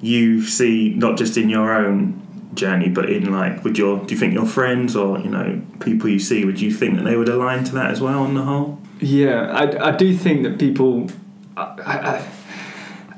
you 0.00 0.42
see 0.42 0.90
not 0.90 1.16
just 1.18 1.36
in 1.36 1.48
your 1.48 1.72
own 1.74 2.22
journey, 2.54 2.88
but 2.88 3.10
in 3.10 3.32
like 3.32 3.64
would 3.64 3.76
your. 3.78 3.98
Do 4.04 4.14
you 4.14 4.20
think 4.20 4.34
your 4.34 4.46
friends 4.46 4.94
or 4.94 5.18
you 5.18 5.30
know 5.30 5.60
people 5.80 6.08
you 6.08 6.18
see 6.18 6.44
would 6.44 6.60
you 6.60 6.72
think 6.72 6.96
that 6.96 7.04
they 7.04 7.16
would 7.16 7.28
align 7.28 7.64
to 7.64 7.72
that 7.74 7.90
as 7.90 8.00
well 8.00 8.20
on 8.20 8.34
the 8.34 8.42
whole? 8.42 8.80
Yeah, 9.00 9.50
I, 9.52 9.88
I 9.88 9.96
do 9.96 10.16
think 10.16 10.42
that 10.44 10.58
people, 10.58 11.10
I, 11.56 12.22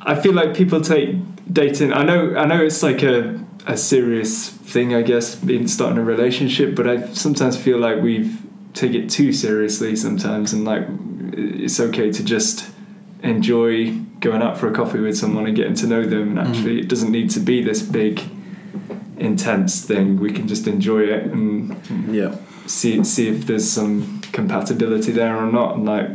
I, 0.02 0.12
I 0.12 0.20
feel 0.20 0.32
like 0.32 0.55
people 0.55 0.81
take 0.81 1.17
dating. 1.52 1.93
I 1.93 2.05
know 2.05 2.35
I 2.37 2.46
know 2.46 2.64
it's 2.64 2.82
like 2.82 3.02
a 3.02 3.44
a 3.66 3.76
serious 3.76 4.49
thing, 4.49 4.94
I 4.94 5.02
guess, 5.02 5.43
in 5.43 5.69
starting 5.69 5.99
a 5.99 6.05
relationship, 6.05 6.75
but 6.75 6.88
I 6.88 7.12
sometimes 7.12 7.56
feel 7.56 7.78
like 7.78 8.02
we've 8.02 8.40
take 8.75 8.94
it 8.94 9.10
too 9.10 9.32
seriously 9.32 9.96
sometimes, 9.96 10.52
and 10.52 10.64
like 10.64 10.87
it's 11.32 11.81
okay 11.81 12.12
to 12.12 12.25
just 12.25 12.70
enjoy 13.22 13.93
going 14.20 14.43
out 14.43 14.58
for 14.58 14.69
a 14.69 14.72
coffee 14.72 15.00
with 15.00 15.16
someone 15.16 15.46
and 15.46 15.56
getting 15.56 15.75
to 15.75 15.87
know 15.87 16.05
them. 16.05 16.38
And 16.38 16.38
mm. 16.38 16.49
actually, 16.49 16.81
it 16.81 16.88
doesn't 16.88 17.10
need 17.10 17.31
to 17.31 17.40
be 17.40 17.62
this 17.62 17.82
big, 17.82 18.20
intense 19.16 19.84
thing. 19.84 20.19
We 20.19 20.32
can 20.32 20.49
just 20.49 20.66
enjoy 20.66 21.00
it 21.00 21.25
and 21.25 21.76
Yeah. 22.08 22.37
see 22.66 23.02
see 23.04 23.28
if 23.28 23.46
there's 23.46 23.69
some 23.69 24.20
compatibility 24.32 25.12
there 25.12 25.37
or 25.37 25.50
not. 25.50 25.76
And 25.76 25.84
like, 25.84 26.08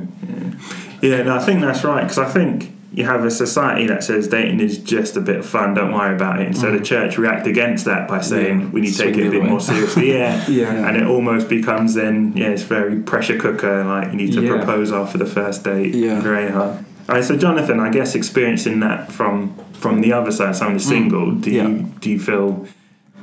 Yeah, 1.02 1.24
no, 1.24 1.36
I 1.36 1.40
think 1.40 1.62
that's 1.62 1.84
right 1.84 2.02
because 2.02 2.18
I 2.18 2.30
think 2.30 2.73
you 2.94 3.04
have 3.06 3.26
a 3.26 3.32
society 3.32 3.88
that 3.88 4.04
says 4.04 4.28
dating 4.28 4.60
is 4.60 4.78
just 4.78 5.18
a 5.18 5.22
bit 5.22 5.38
of 5.38 5.46
fun, 5.48 5.74
don't 5.74 5.92
worry 5.94 6.14
about 6.16 6.40
it. 6.40 6.46
And 6.48 6.56
so 6.58 6.72
the 6.72 6.84
church 6.84 7.18
react 7.18 7.48
against 7.48 7.86
that 7.86 8.08
by 8.08 8.22
saying 8.22 8.60
Yeah, 8.62 8.68
we 8.68 8.82
need 8.82 8.92
to 8.92 8.98
take 8.98 9.16
swing 9.16 9.26
it 9.26 9.28
a 9.30 9.32
bit 9.32 9.44
more 9.50 9.60
seriously. 9.60 10.12
Yeah. 10.18 10.48
Yeah. 10.48 10.88
And 10.88 10.96
it 10.98 11.08
almost 11.08 11.50
becomes 11.50 11.96
then, 11.96 12.34
yeah, 12.38 12.50
it's 12.50 12.62
very 12.64 13.00
pressure 13.00 13.38
cooker. 13.40 13.84
Like 13.84 14.12
you 14.12 14.18
need 14.18 14.34
to 14.34 14.42
Yeah. 14.42 14.58
propose 14.58 14.92
after 14.92 15.18
the 15.18 15.26
first 15.26 15.64
date. 15.64 15.96
Yeah. 15.96 16.20
Very 16.22 16.52
hard. 16.52 16.86
All 17.10 17.16
right, 17.16 17.24
so 17.24 17.36
Jonathan, 17.36 17.80
I 17.80 17.90
guess 17.90 18.16
experiencing 18.16 18.80
that 18.82 19.12
from 19.12 19.56
from 19.74 20.00
the 20.00 20.14
other 20.14 20.32
side, 20.32 20.56
someone 20.56 20.76
who's 20.76 20.86
single, 20.86 21.32
do 21.32 21.50
Mm. 21.50 21.54
Yeah. 21.54 21.68
you 21.68 21.86
do 22.00 22.10
you 22.12 22.20
feel 22.20 22.66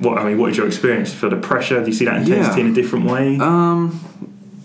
what 0.00 0.18
I 0.18 0.24
mean? 0.28 0.38
What 0.38 0.50
is 0.50 0.56
your 0.56 0.66
experience? 0.66 1.10
Do 1.10 1.14
you 1.14 1.20
feel 1.20 1.30
the 1.30 1.46
pressure? 1.46 1.80
Do 1.80 1.86
you 1.86 1.92
see 2.00 2.04
that 2.06 2.18
intensity 2.22 2.60
in 2.62 2.66
a 2.66 2.74
different 2.74 3.04
way? 3.06 3.38
Um, 3.38 4.00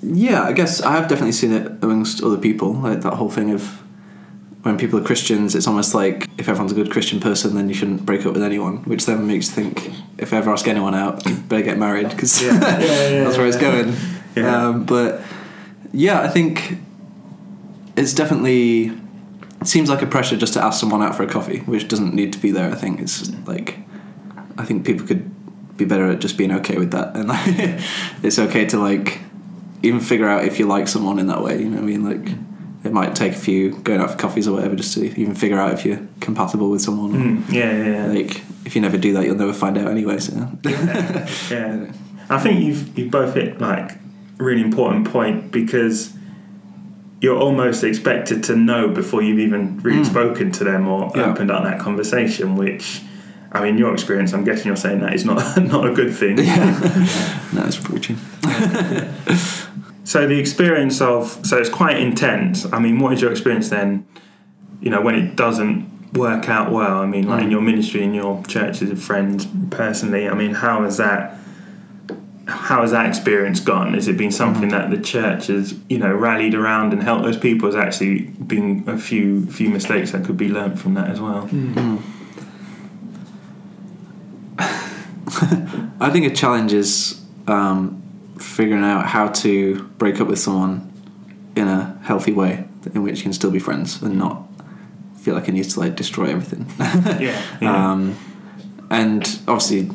yeah, 0.02 0.44
I 0.44 0.52
guess 0.54 0.82
I 0.82 0.92
have 0.94 1.08
definitely 1.08 1.32
seen 1.34 1.52
it 1.54 1.72
amongst 1.82 2.24
other 2.24 2.38
people. 2.38 2.74
Like 2.74 3.02
that 3.02 3.14
whole 3.14 3.30
thing 3.30 3.52
of 3.52 3.64
when 4.66 4.80
people 4.80 5.00
are 5.00 5.04
Christians, 5.04 5.54
it's 5.54 5.68
almost 5.68 5.94
like 5.94 6.28
if 6.40 6.50
everyone's 6.50 6.72
a 6.72 6.76
good 6.76 6.90
Christian 6.90 7.20
person, 7.20 7.54
then 7.54 7.70
you 7.70 7.76
shouldn't 7.76 8.04
break 8.04 8.26
up 8.26 8.34
with 8.34 8.42
anyone. 8.42 8.78
Which 8.86 9.06
then 9.06 9.28
makes 9.28 9.48
you 9.48 9.54
think 9.54 9.92
if 10.18 10.34
I 10.34 10.38
ever 10.38 10.52
ask 10.52 10.68
anyone 10.68 10.96
out, 10.96 11.24
better 11.48 11.62
get 11.62 11.78
married 11.78 12.10
because 12.10 12.42
Yeah. 12.42 12.60
Yeah, 12.60 12.80
yeah, 12.80 13.24
that's 13.24 13.38
where 13.38 13.46
it's 13.46 13.58
going. 13.58 13.96
Um, 14.38 14.88
but 14.88 15.22
yeah, 15.94 16.22
I 16.22 16.30
think 16.30 16.80
it's 17.96 18.16
definitely. 18.16 18.92
It 19.62 19.68
seems 19.68 19.88
like 19.88 20.02
a 20.02 20.08
pressure 20.08 20.36
just 20.36 20.54
to 20.54 20.64
ask 20.64 20.80
someone 20.80 21.04
out 21.04 21.14
for 21.14 21.22
a 21.22 21.28
coffee, 21.28 21.60
which 21.60 21.88
doesn't 21.88 22.16
need 22.16 22.34
to 22.34 22.40
be 22.40 22.50
there. 22.50 22.72
I 22.72 22.76
think 22.76 23.00
it's 23.02 23.32
like, 23.46 23.78
I 24.58 24.66
think 24.66 24.84
people 24.84 25.06
could 25.06 25.78
be 25.78 25.86
better 25.86 26.08
at 26.08 26.18
just 26.18 26.40
being 26.40 26.52
okay 26.52 26.78
with 26.80 26.90
that, 26.90 27.16
and 27.16 27.30
like, 27.30 27.44
it's 28.24 28.40
okay 28.40 28.66
to 28.66 28.80
like 28.80 29.20
even 29.84 30.00
figure 30.00 30.28
out 30.28 30.44
if 30.44 30.58
you 30.58 30.66
like 30.66 30.88
someone 30.88 31.20
in 31.20 31.28
that 31.28 31.44
way. 31.44 31.60
You 31.60 31.70
know 31.70 31.82
what 31.82 31.84
I 31.84 31.86
mean? 31.86 32.04
Like, 32.04 32.36
it 32.86 32.94
might 32.94 33.16
take 33.16 33.34
a 33.34 33.38
few 33.38 33.72
going 33.80 34.00
out 34.00 34.12
for 34.12 34.18
coffees 34.18 34.48
or 34.48 34.54
whatever 34.56 34.76
just 34.76 34.94
to 34.94 35.04
even 35.20 35.34
figure 35.36 35.60
out 35.60 35.74
if 35.74 35.86
you're 35.86 36.00
compatible 36.20 36.70
with 36.70 36.82
someone. 36.82 37.44
Mm, 37.46 37.52
yeah, 37.52 37.72
yeah, 37.72 37.86
yeah. 37.86 38.06
Like, 38.08 38.42
if 38.66 38.76
you 38.76 38.82
never 38.82 38.98
do 38.98 39.14
that, 39.14 39.26
you'll 39.26 39.36
never 39.36 39.54
find 39.54 39.78
out 39.78 39.88
anyway. 39.90 40.20
So. 40.20 40.34
Yeah, 41.50 41.92
I 42.30 42.40
think 42.40 42.62
you've 42.62 42.98
you 42.98 43.10
both 43.10 43.34
hit 43.36 43.60
like 43.60 43.92
a 43.92 44.44
really 44.44 44.62
important 44.62 45.08
point 45.08 45.52
because 45.52 46.14
you're 47.22 47.38
almost 47.40 47.84
expected 47.84 48.44
to 48.44 48.56
know 48.56 48.90
before 48.90 49.22
you've 49.22 49.40
even 49.40 49.80
really 49.80 50.04
spoken 50.04 50.52
to 50.52 50.64
them 50.64 50.88
or 50.88 51.12
Yeah. 51.16 51.32
opened 51.32 51.50
up 51.52 51.64
that 51.64 51.80
conversation. 51.80 52.56
Which, 52.56 53.02
I 53.52 53.64
mean, 53.64 53.78
your 53.78 53.94
experience, 53.94 54.34
I'm 54.34 54.44
guessing 54.44 54.68
you're 54.68 54.76
saying 54.76 55.00
that 55.02 55.14
is 55.14 55.26
not 55.26 55.38
not 55.62 55.88
a 55.88 55.94
good 55.94 56.14
thing. 56.14 56.36
no, 57.54 57.64
it's 57.66 57.78
preaching. 57.78 58.18
So 60.06 60.28
the 60.28 60.40
experience 60.40 61.02
of 61.02 61.46
so 61.46 61.58
it's 61.58 61.70
quite 61.70 61.98
intense. 61.98 62.72
I 62.72 62.80
mean, 62.80 63.00
what 63.00 63.12
is 63.12 63.22
your 63.22 63.32
experience 63.32 63.70
then? 63.70 64.08
You 64.80 64.90
know, 64.92 65.02
when 65.02 65.16
it 65.16 65.36
doesn't 65.36 65.96
work 66.16 66.50
out 66.50 66.72
well. 66.72 67.00
I 67.00 67.06
mean, 67.06 67.28
like 67.28 67.44
in 67.44 67.50
mm. 67.50 67.52
your 67.52 67.62
ministry, 67.62 68.04
in 68.04 68.14
your 68.14 68.42
churches 68.44 68.90
and 68.90 69.02
friends, 69.02 69.48
personally. 69.70 70.28
I 70.28 70.34
mean, 70.34 70.54
how 70.54 70.84
has 70.84 70.98
that? 70.98 71.38
How 72.48 72.82
has 72.82 72.92
that 72.92 73.08
experience 73.08 73.60
gone? 73.60 73.96
Has 73.96 74.08
it 74.08 74.18
been 74.18 74.32
something 74.32 74.70
mm. 74.70 74.72
that 74.72 74.92
the 74.92 75.02
church 75.02 75.48
has, 75.48 75.74
you 75.90 75.98
know, 75.98 76.14
rallied 76.14 76.54
around 76.54 76.94
and 76.94 77.02
helped 77.02 77.24
those 77.24 77.38
people? 77.38 77.68
Has 77.68 77.76
actually 77.76 78.22
been 78.22 78.84
a 78.88 78.98
few 78.98 79.46
few 79.48 79.70
mistakes 79.70 80.12
that 80.12 80.26
could 80.26 80.38
be 80.38 80.48
learnt 80.50 80.80
from 80.80 80.94
that 80.96 81.10
as 81.10 81.20
well. 81.20 81.48
Mm-hmm. 81.48 81.98
I 86.02 86.10
think 86.12 86.26
a 86.26 86.36
challenge 86.36 86.72
is 86.72 87.22
um, 87.48 88.02
figuring 88.38 88.84
out 88.84 89.06
how 89.08 89.28
to 89.30 89.84
break 89.98 90.20
up 90.20 90.28
with 90.28 90.40
someone 90.40 90.92
in 91.56 91.68
a 91.68 92.00
healthy 92.04 92.34
way, 92.34 92.68
in 92.94 93.04
which 93.04 93.18
you 93.18 93.24
can 93.24 93.34
still 93.34 93.52
be 93.52 93.60
friends 93.60 94.02
and 94.02 94.18
not 94.18 94.44
feel 95.18 95.34
like 95.34 95.48
it 95.48 95.54
needs 95.54 95.74
to 95.74 95.80
like 95.80 95.96
destroy 95.96 96.30
everything. 96.30 96.66
Yeah, 97.20 97.42
yeah. 97.62 97.92
Um, 97.92 98.16
and 98.92 99.24
obviously, 99.48 99.90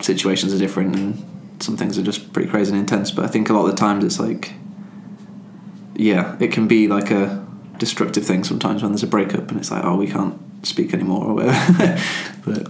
situations 0.00 0.52
are 0.52 0.58
different, 0.58 0.96
and 0.96 1.62
some 1.62 1.76
things 1.76 1.98
are 1.98 2.02
just 2.02 2.32
pretty 2.32 2.50
crazy 2.50 2.72
and 2.72 2.80
intense. 2.80 3.10
But 3.10 3.24
I 3.24 3.28
think 3.28 3.48
a 3.48 3.52
lot 3.52 3.66
of 3.66 3.70
the 3.70 3.76
times 3.76 4.04
it's 4.04 4.18
like, 4.18 4.52
yeah, 5.94 6.36
it 6.40 6.50
can 6.50 6.66
be 6.66 6.88
like 6.88 7.10
a 7.10 7.46
destructive 7.78 8.26
thing 8.26 8.42
sometimes 8.42 8.82
when 8.82 8.92
there's 8.92 9.02
a 9.02 9.06
breakup, 9.06 9.50
and 9.50 9.60
it's 9.60 9.70
like, 9.70 9.84
oh, 9.84 9.96
we 9.96 10.08
can't 10.08 10.40
speak 10.66 10.92
anymore 10.92 11.26
or 11.26 11.34
whatever. 11.34 12.00
but 12.44 12.68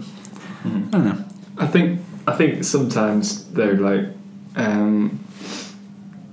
I 0.64 0.68
don't 0.68 1.04
know. 1.04 1.24
I 1.56 1.66
think 1.66 2.00
I 2.26 2.34
think 2.36 2.64
sometimes 2.64 3.50
though, 3.52 3.72
like 3.72 4.06
um, 4.56 5.18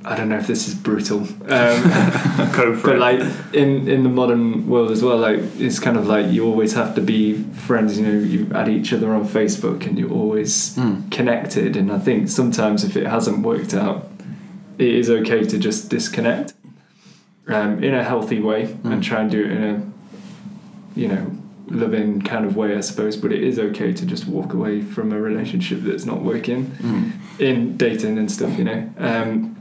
I 0.05 0.15
don't 0.15 0.29
know 0.29 0.37
if 0.37 0.47
this 0.47 0.67
is 0.67 0.75
brutal, 0.75 1.19
um, 1.19 1.27
Go 2.55 2.75
for 2.75 2.87
but 2.87 2.95
it. 2.95 2.99
like 2.99 3.19
in 3.53 3.87
in 3.87 4.03
the 4.03 4.09
modern 4.09 4.67
world 4.67 4.91
as 4.91 5.03
well, 5.03 5.17
like 5.17 5.39
it's 5.59 5.77
kind 5.79 5.97
of 5.97 6.07
like 6.07 6.31
you 6.31 6.45
always 6.45 6.73
have 6.73 6.95
to 6.95 7.01
be 7.01 7.43
friends. 7.67 7.99
You 7.99 8.05
know, 8.07 8.19
you 8.19 8.49
add 8.55 8.69
each 8.69 8.93
other 8.93 9.13
on 9.13 9.25
Facebook, 9.27 9.85
and 9.85 9.99
you're 9.99 10.11
always 10.11 10.75
Mm. 10.77 11.11
connected. 11.11 11.75
And 11.75 11.91
I 11.91 11.99
think 11.99 12.29
sometimes 12.29 12.83
if 12.83 12.95
it 12.95 13.07
hasn't 13.07 13.39
worked 13.45 13.73
out, 13.73 14.09
it 14.77 14.87
is 14.87 15.09
okay 15.09 15.43
to 15.43 15.57
just 15.57 15.89
disconnect 15.89 16.53
um, 17.47 17.83
in 17.83 17.93
a 17.93 18.03
healthy 18.03 18.39
way 18.39 18.67
Mm. 18.83 18.93
and 18.93 19.03
try 19.03 19.21
and 19.21 19.29
do 19.31 19.41
it 19.43 19.51
in 19.51 19.63
a 19.63 19.81
you 20.95 21.07
know 21.09 21.25
loving 21.69 22.21
kind 22.21 22.45
of 22.45 22.55
way, 22.55 22.75
I 22.75 22.81
suppose. 22.81 23.15
But 23.17 23.31
it 23.31 23.43
is 23.43 23.59
okay 23.59 23.93
to 23.93 24.05
just 24.05 24.27
walk 24.27 24.53
away 24.53 24.81
from 24.81 25.11
a 25.11 25.19
relationship 25.21 25.79
that's 25.81 26.05
not 26.05 26.21
working 26.23 26.65
Mm. 26.81 27.11
in 27.39 27.77
dating 27.77 28.17
and 28.17 28.31
stuff. 28.31 28.57
You 28.57 28.63
know. 28.65 28.89
Um, 28.97 29.55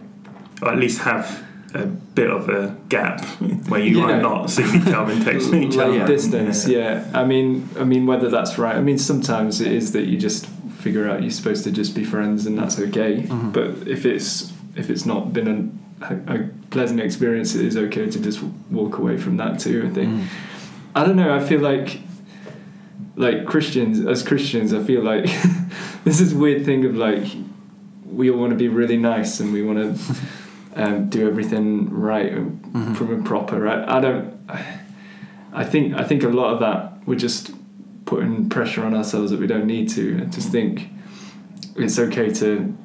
or 0.63 0.71
at 0.73 0.79
least 0.79 0.99
have 1.03 1.45
a 1.75 1.85
bit 1.87 2.31
of 2.31 2.49
a 2.49 2.75
gap 2.89 3.21
where 3.69 3.81
you 3.81 3.99
Yeah. 3.99 4.19
are 4.19 4.23
not 4.23 4.51
seeing 4.51 4.75
each 4.83 4.89
other 4.89 5.13
and 5.13 5.23
texting 5.23 5.63
each 5.69 5.77
like 5.77 5.89
other. 6.01 6.07
distance 6.07 6.67
yeah. 6.67 7.05
i 7.13 7.25
mean 7.27 7.69
i 7.79 7.85
mean 7.85 8.07
whether 8.07 8.31
that's 8.31 8.57
right 8.59 8.75
i 8.75 8.81
mean 8.81 8.97
sometimes 8.97 9.61
it 9.61 9.71
is 9.71 9.93
that 9.93 10.07
you 10.07 10.17
just 10.17 10.47
figure 10.81 11.09
out 11.11 11.21
you're 11.21 11.31
supposed 11.31 11.65
to 11.65 11.71
just 11.71 11.95
be 11.95 12.05
friends 12.05 12.47
and 12.47 12.59
that's 12.59 12.81
okay 12.81 13.23
Mhm. 13.29 13.53
but 13.53 13.87
if 13.87 14.07
it's 14.07 14.51
if 14.77 14.89
it's 14.89 15.05
not 15.05 15.35
been 15.35 15.79
a, 16.01 16.15
a 16.35 16.49
pleasant 16.71 17.01
experience 17.01 17.55
it 17.55 17.67
is 17.67 17.77
okay 17.77 18.07
to 18.09 18.19
just 18.19 18.43
walk 18.71 18.97
away 18.97 19.19
from 19.19 19.37
that 19.37 19.61
too 19.61 19.87
i 19.87 19.91
think 19.95 20.09
Mm. 20.09 20.25
I 20.99 21.05
don't 21.05 21.17
know 21.17 21.35
i 21.35 21.41
feel 21.51 21.61
like 21.61 22.01
like 23.17 23.45
christians 23.47 24.05
as 24.07 24.23
christians 24.23 24.73
i 24.73 24.83
feel 24.83 25.03
like 25.03 25.25
this 26.05 26.21
is 26.21 26.33
a 26.33 26.37
weird 26.37 26.65
thing 26.65 26.85
of 26.85 26.97
like 26.97 27.25
we 28.05 28.31
all 28.31 28.39
want 28.39 28.51
to 28.51 28.57
be 28.57 28.69
really 28.69 28.97
nice 28.97 29.41
and 29.41 29.53
we 29.53 29.63
want 29.63 29.79
to 29.79 30.15
um, 30.83 31.09
do 31.09 31.27
everything 31.27 31.89
right 31.91 32.33
and 32.33 32.59
Mhm. 32.69 32.95
from 32.97 33.19
a 33.19 33.23
proper 33.25 33.67
I, 33.67 33.97
I 33.97 34.01
don't 34.01 34.27
I 35.53 35.65
think 35.65 35.95
I 35.95 36.05
think 36.05 36.23
a 36.23 36.29
lot 36.29 36.53
of 36.53 36.61
that 36.61 36.81
we're 37.07 37.23
just 37.29 37.51
putting 38.05 38.49
pressure 38.51 38.85
on 38.85 38.95
ourselves 38.95 39.31
that 39.31 39.41
we 39.41 39.47
don't 39.47 39.67
need 39.67 39.89
to 39.91 40.21
I 40.23 40.25
just 40.27 40.51
think 40.51 40.89
it's 41.77 41.99
okay 41.99 42.29
to 42.43 42.77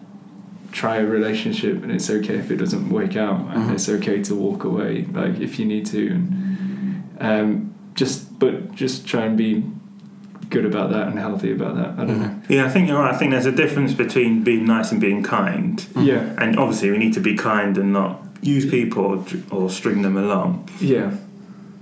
try 0.71 0.95
a 0.97 1.05
relationship 1.05 1.83
and 1.83 1.91
it's 1.91 2.09
okay 2.09 2.35
if 2.35 2.49
it 2.49 2.57
doesn't 2.57 2.89
work 2.89 3.15
out 3.17 3.39
and 3.53 3.63
Mhm. 3.69 3.73
it's 3.73 3.89
okay 3.89 4.21
to 4.23 4.33
walk 4.35 4.63
away 4.63 5.05
like 5.13 5.39
if 5.39 5.59
you 5.59 5.65
need 5.65 5.85
to 5.87 6.01
and 6.11 7.13
um, 7.19 7.72
just 7.95 8.39
but 8.39 8.73
just 8.73 9.05
try 9.07 9.25
and 9.25 9.37
be 9.37 9.63
good 10.49 10.65
about 10.65 10.91
that 10.91 11.07
and 11.07 11.17
healthy 11.17 11.51
about 11.51 11.75
that 11.75 11.89
I 11.99 12.05
don't 12.05 12.19
mm-hmm. 12.19 12.21
know 12.21 12.41
Yeah, 12.47 12.65
I 12.65 12.69
think 12.69 12.87
you're 12.87 12.99
right. 12.99 13.13
I 13.13 13.17
think 13.17 13.31
there's 13.31 13.47
a 13.47 13.51
difference 13.51 13.93
between 13.93 14.43
being 14.43 14.65
nice 14.65 14.91
and 14.91 15.01
being 15.01 15.23
kind. 15.23 15.83
Yeah 15.95 16.35
And 16.37 16.57
obviously, 16.59 16.91
we 16.91 16.97
need 16.99 17.13
to 17.13 17.21
be 17.21 17.35
kind 17.35 17.77
and 17.77 17.91
not 17.93 18.21
use 18.41 18.69
people 18.69 19.05
or, 19.05 19.25
or 19.51 19.69
string 19.69 20.01
them 20.03 20.15
along. 20.17 20.69
yeah 20.79 21.11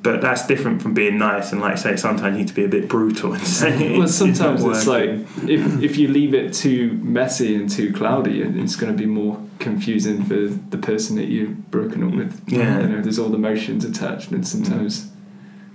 But 0.04 0.22
that's 0.22 0.48
different 0.48 0.82
from 0.82 0.94
being 0.94 1.18
nice 1.18 1.52
and, 1.52 1.60
like 1.60 1.74
I 1.74 1.76
say, 1.76 1.96
sometimes 1.98 2.34
you 2.34 2.40
need 2.40 2.48
to 2.48 2.54
be 2.54 2.64
a 2.64 2.70
bit 2.70 2.88
brutal 2.88 3.34
and 3.34 3.46
say. 3.46 3.70
well 3.98 4.04
it's- 4.04 4.10
it's 4.22 4.38
sometimes 4.38 4.64
it's 4.64 4.88
like 4.88 5.10
if 5.50 5.82
if 5.84 5.98
you 5.98 6.08
leave 6.08 6.34
it 6.34 6.54
too 6.54 6.94
messy 7.02 7.56
and 7.56 7.70
too 7.70 7.92
cloudy 7.92 8.42
it's 8.42 8.76
going 8.76 8.92
to 8.96 8.98
be 8.98 9.06
more 9.06 9.38
confusing 9.60 10.24
for 10.24 10.48
the 10.70 10.78
person 10.78 11.16
that 11.18 11.26
you've 11.28 11.70
broken 11.70 12.04
up 12.04 12.14
with 12.16 12.42
Yeah. 12.48 12.80
you 12.82 12.88
know 12.88 13.02
there's 13.02 13.20
all 13.20 13.30
the 13.30 13.38
emotions 13.38 13.84
attached 13.86 14.32
and 14.32 14.48
sometimes 14.48 15.11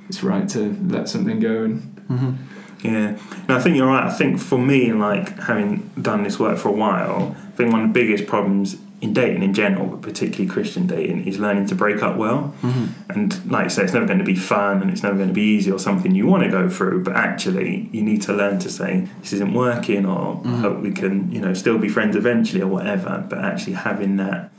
it's 0.08 0.22
right 0.22 0.48
to 0.50 0.76
let 0.88 1.08
something 1.08 1.40
go 1.40 1.64
and 1.64 1.92
Mhm. 2.10 2.34
Yeah, 2.82 3.16
no, 3.48 3.56
I 3.56 3.60
think 3.60 3.76
you're 3.76 3.86
right. 3.88 4.04
I 4.04 4.10
think 4.12 4.38
for 4.38 4.58
me, 4.58 4.92
like 4.92 5.40
having 5.40 5.90
done 6.00 6.22
this 6.22 6.38
work 6.38 6.56
for 6.58 6.68
a 6.68 6.72
while, 6.72 7.34
I 7.36 7.56
think 7.56 7.72
one 7.72 7.82
of 7.82 7.88
the 7.88 7.92
biggest 7.94 8.26
problems 8.26 8.76
in 9.00 9.12
dating 9.12 9.42
in 9.42 9.52
general, 9.52 9.86
but 9.88 10.02
particularly 10.02 10.46
Christian 10.46 10.86
dating, 10.86 11.26
is 11.26 11.38
learning 11.38 11.66
to 11.66 11.74
break 11.74 12.02
up 12.02 12.16
well. 12.16 12.54
Mhm. 12.62 12.88
And 13.10 13.50
like 13.50 13.64
I 13.64 13.68
say, 13.68 13.82
it's 13.84 13.92
never 13.92 14.06
going 14.06 14.18
to 14.20 14.24
be 14.24 14.36
fun 14.36 14.80
and 14.82 14.90
it's 14.90 15.02
never 15.02 15.16
going 15.16 15.28
to 15.28 15.34
be 15.34 15.42
easy 15.56 15.70
or 15.70 15.78
something 15.78 16.14
you 16.14 16.26
want 16.26 16.44
to 16.44 16.48
go 16.50 16.68
through. 16.68 17.02
But 17.02 17.16
actually, 17.16 17.88
you 17.92 18.02
need 18.02 18.22
to 18.22 18.32
learn 18.32 18.58
to 18.60 18.70
say 18.70 19.06
this 19.20 19.32
isn't 19.32 19.52
working, 19.52 20.06
or 20.06 20.40
I 20.44 20.48
Mhm. 20.48 20.60
hope 20.60 20.80
we 20.82 20.92
can, 20.92 21.30
you 21.32 21.40
know, 21.40 21.52
still 21.54 21.78
be 21.78 21.88
friends 21.88 22.14
eventually 22.16 22.62
or 22.62 22.68
whatever. 22.68 23.24
But 23.28 23.40
actually, 23.44 23.74
having 23.74 24.16
that, 24.18 24.50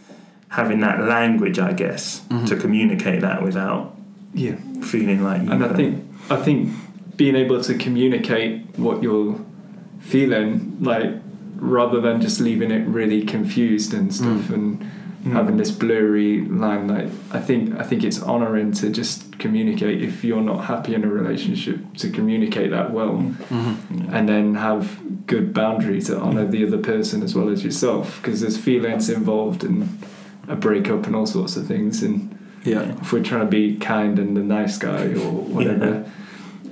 having 0.49 0.81
that 0.81 1.07
language, 1.07 1.59
I 1.59 1.73
guess, 1.73 2.21
Mhm. 2.29 2.45
to 2.47 2.55
communicate 2.57 3.21
that 3.21 3.41
without 3.41 3.95
yeah 4.33 4.55
feeling 4.81 5.23
like 5.23 5.41
you. 5.43 5.51
and 5.51 5.63
I 5.63 5.73
think 5.73 6.03
I 6.29 6.35
think 6.37 6.73
being 7.15 7.35
able 7.35 7.61
to 7.63 7.73
communicate 7.75 8.61
what 8.77 9.01
you're 9.01 9.39
feeling 9.99 10.77
like 10.79 11.11
rather 11.55 11.99
than 11.99 12.21
just 12.21 12.39
leaving 12.39 12.71
it 12.71 12.87
really 12.87 13.23
confused 13.23 13.93
and 13.93 14.13
stuff 14.13 14.49
and 14.49 14.85
Mm. 15.25 15.31
having 15.31 15.57
this 15.57 15.71
blurry 15.71 16.41
line 16.45 16.87
like 16.87 17.07
I 17.33 17.39
think 17.39 17.75
I 17.79 17.83
think 17.83 18.03
it's 18.03 18.21
honoring 18.21 18.71
to 18.73 18.89
just 18.91 19.39
communicate 19.39 20.01
if 20.01 20.23
you're 20.23 20.43
not 20.43 20.65
happy 20.65 20.93
in 20.93 21.03
a 21.03 21.07
relationship 21.09 21.79
to 21.97 22.11
communicate 22.11 22.69
that 22.69 22.93
well 22.93 23.33
Mhm. 23.49 24.13
and 24.13 24.29
then 24.29 24.53
have 24.55 24.99
good 25.25 25.53
boundary 25.55 26.01
to 26.03 26.17
honor 26.19 26.45
the 26.45 26.63
other 26.65 26.77
person 26.77 27.23
as 27.23 27.33
well 27.35 27.49
as 27.49 27.63
yourself 27.63 28.19
because 28.21 28.41
there's 28.41 28.57
feelings 28.57 29.09
involved 29.09 29.63
and 29.63 29.89
a 30.47 30.55
breakup 30.55 31.07
and 31.07 31.15
all 31.15 31.25
sorts 31.25 31.57
of 31.57 31.65
things 31.65 32.03
and 32.03 32.36
Yeah. 32.67 32.95
if 33.01 33.11
we're 33.13 33.23
trying 33.23 33.41
to 33.41 33.51
be 33.59 33.75
kind 33.77 34.19
and 34.19 34.35
the 34.35 34.41
nice 34.43 34.77
guy 34.77 35.03
or 35.23 35.31
whatever 35.55 36.09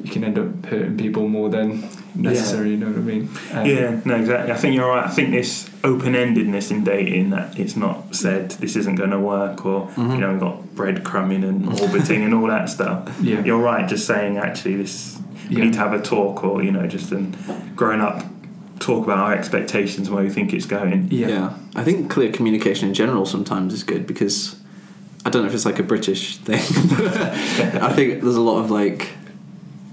you 0.03 0.11
can 0.11 0.23
end 0.23 0.37
up 0.37 0.65
hurting 0.67 0.97
people 0.97 1.27
more 1.27 1.49
than 1.49 1.67
necessary 2.13 2.71
you 2.71 2.77
know 2.77 2.87
what 2.87 2.97
I 2.97 2.99
mean 3.13 3.29
Um, 3.53 3.65
Yeah, 3.65 3.99
no, 4.05 4.15
exactly. 4.15 4.51
I 4.51 4.55
think 4.57 4.75
you're 4.75 4.87
right. 4.87 5.05
I 5.05 5.09
think 5.09 5.31
this 5.31 5.69
open-endedness 5.83 6.69
in 6.71 6.83
dating 6.83 7.31
that 7.31 7.57
it's 7.59 7.75
not 7.75 8.13
said 8.15 8.51
this 8.63 8.75
isn't 8.75 8.95
going 8.95 9.09
to 9.11 9.19
work, 9.19 9.65
or 9.65 9.87
Mhm. 9.95 10.13
you 10.13 10.17
know, 10.21 10.31
we've 10.31 10.39
got 10.39 10.57
breadcrumbing 10.75 11.43
and 11.43 11.67
orbiting 11.81 12.23
and 12.23 12.33
all 12.33 12.47
that 12.47 12.69
stuff. 12.69 12.99
yeah 13.21 13.43
You're 13.43 13.59
right. 13.71 13.87
Just 13.87 14.05
saying 14.05 14.37
actually, 14.37 14.75
this 14.75 15.17
we 15.49 15.57
Yeah. 15.57 15.63
need 15.65 15.73
to 15.73 15.79
have 15.79 15.93
a 15.93 16.01
talk, 16.01 16.43
or 16.43 16.63
you 16.63 16.71
know, 16.71 16.85
just 16.87 17.11
and 17.11 17.35
growing 17.75 18.01
up, 18.01 18.23
talk 18.79 19.03
about 19.05 19.17
our 19.19 19.33
expectations 19.33 20.07
and 20.07 20.15
where 20.15 20.23
we 20.23 20.29
think 20.29 20.53
it's 20.53 20.65
going. 20.67 21.07
yeah 21.09 21.27
Yeah, 21.27 21.49
I 21.75 21.83
think 21.83 22.09
clear 22.09 22.31
communication 22.31 22.87
in 22.89 22.93
general 22.93 23.25
sometimes 23.25 23.73
is 23.73 23.83
good 23.83 24.05
because 24.05 24.55
I 25.25 25.31
don't 25.31 25.41
know 25.41 25.47
if 25.47 25.55
it's 25.55 25.65
like 25.65 25.79
a 25.79 25.83
British 25.83 26.37
thing. 26.37 26.59
I 27.81 27.91
think 27.93 28.21
there's 28.21 28.35
a 28.35 28.41
lot 28.41 28.59
of 28.59 28.69
like 28.69 29.09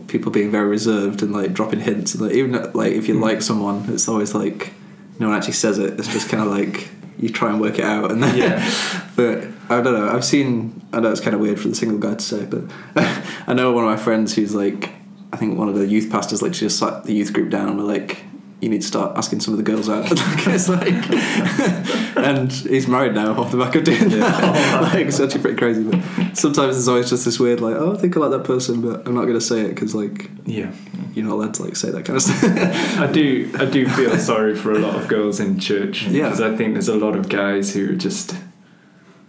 people 0.07 0.31
being 0.31 0.51
very 0.51 0.69
reserved 0.69 1.23
and 1.23 1.33
like 1.33 1.55
dropping 1.55 1.81
hints. 1.81 2.15
And, 2.15 2.25
like, 2.25 2.33
even 2.33 2.53
like 2.75 2.93
if 2.93 3.09
you 3.09 3.15
mm. 3.15 3.23
like 3.23 3.41
someone, 3.41 3.87
it's 3.89 4.09
always 4.09 4.35
like 4.35 4.73
no 5.19 5.29
one 5.29 5.37
actually 5.37 5.55
says 5.55 5.79
it. 5.79 5.99
It's 5.99 6.13
just 6.13 6.29
kind 6.29 6.43
of 6.43 6.51
like 6.51 6.91
you 7.19 7.31
try 7.31 7.51
and 7.51 7.61
work 7.61 7.79
it 7.79 7.85
out, 7.85 8.11
and 8.11 8.23
then. 8.23 8.37
Yeah. 8.37 9.09
but 9.17 9.45
I 9.71 9.81
don't 9.81 9.95
know. 9.95 10.11
I've 10.11 10.25
seen. 10.25 10.83
I 10.93 11.01
know 11.01 11.11
it's 11.11 11.21
kind 11.21 11.35
of 11.35 11.41
weird 11.41 11.59
for 11.59 11.69
the 11.69 11.75
single 11.75 11.99
guy 11.99 12.15
to 12.15 12.23
say, 12.23 12.45
but 12.45 12.65
I 13.47 13.55
know 13.55 13.73
one 13.73 13.85
of 13.85 13.91
my 13.91 13.97
friends 13.97 14.35
who's 14.35 14.55
like, 14.55 14.91
I 15.33 15.39
think 15.39 15.59
one 15.59 15.69
of 15.69 15.75
the 15.75 15.87
youth 15.87 16.11
pastors 16.11 16.43
literally 16.43 16.59
just 16.69 16.79
sat 16.79 17.05
the 17.05 17.15
youth 17.15 17.33
group 17.33 17.51
down 17.51 17.69
and 17.69 17.79
were 17.79 17.85
like, 17.85 18.25
"You 18.61 18.69
need 18.69 18.83
to 18.83 18.87
start 18.87 19.17
asking 19.17 19.41
some 19.41 19.55
of 19.55 19.59
the 19.59 19.65
girls 19.65 19.89
out." 19.89 20.07
it's 20.11 20.69
like, 20.69 22.12
and 22.23 22.53
he's 22.53 22.89
married 22.89 23.15
now 23.15 23.39
off 23.41 23.51
the 23.51 23.59
back 23.59 23.75
of 23.75 23.85
doing 23.85 24.09
that. 24.11 24.83
like, 24.95 25.07
it's 25.07 25.21
actually 25.21 25.41
pretty 25.41 25.57
crazy. 25.57 25.83
But 25.83 26.01
sometimes 26.37 26.77
there's 26.77 26.89
always 26.89 27.11
just 27.11 27.25
this 27.25 27.39
weird, 27.39 27.61
like, 27.61 27.77
"Oh, 27.77 27.95
I 27.95 27.97
think 27.97 28.17
I 28.17 28.21
like 28.21 28.31
that 28.31 28.45
person, 28.45 28.81
but 28.81 29.07
I'm 29.07 29.15
not 29.15 29.23
going 29.23 29.35
to 29.35 29.41
say 29.41 29.63
it 29.63 29.69
because 29.69 29.95
like 29.95 30.31
yeah 30.45 30.73
you're 31.15 31.27
not 31.27 31.35
allowed 31.35 31.55
to 31.55 31.65
like 31.65 31.77
say 31.77 31.91
that 31.91 32.05
kind 32.05 32.17
of 32.17 32.23
stuff." 32.23 32.43
I 32.99 33.11
do 33.11 33.51
I 33.59 33.65
do 33.65 33.89
feel 33.89 34.17
sorry 34.19 34.55
for 34.55 34.73
a 34.73 34.79
lot 34.79 34.95
of 34.95 35.09
girls 35.09 35.41
in 35.41 35.59
church 35.59 36.05
Yeah. 36.05 36.25
because 36.25 36.41
I 36.41 36.57
think 36.57 36.75
there's 36.75 36.89
a 36.89 36.97
lot 36.97 37.17
of 37.17 37.29
guys 37.29 37.75
who 37.75 37.93
are 37.93 37.97
just 37.97 38.35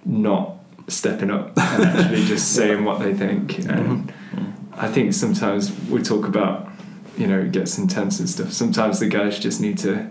not 0.06 0.58
stepping 0.88 1.32
up 1.32 1.58
and 1.58 1.84
actually 1.86 2.26
just 2.26 2.54
saying 2.54 2.84
what 2.84 3.00
they 3.00 3.14
think 3.14 3.52
mm-hmm. 3.52 3.70
and 3.70 4.14
I 4.74 4.92
think 4.92 5.14
sometimes 5.14 5.72
we 5.90 6.02
talk 6.02 6.28
about 6.28 6.70
you 7.18 7.28
know 7.28 7.40
it 7.40 7.52
gets 7.52 7.78
intense 7.78 8.20
and 8.20 8.30
stuff 8.30 8.52
sometimes 8.52 9.00
the 9.00 9.08
guys 9.08 9.40
just 9.40 9.62
need 9.62 9.78
to 9.80 10.10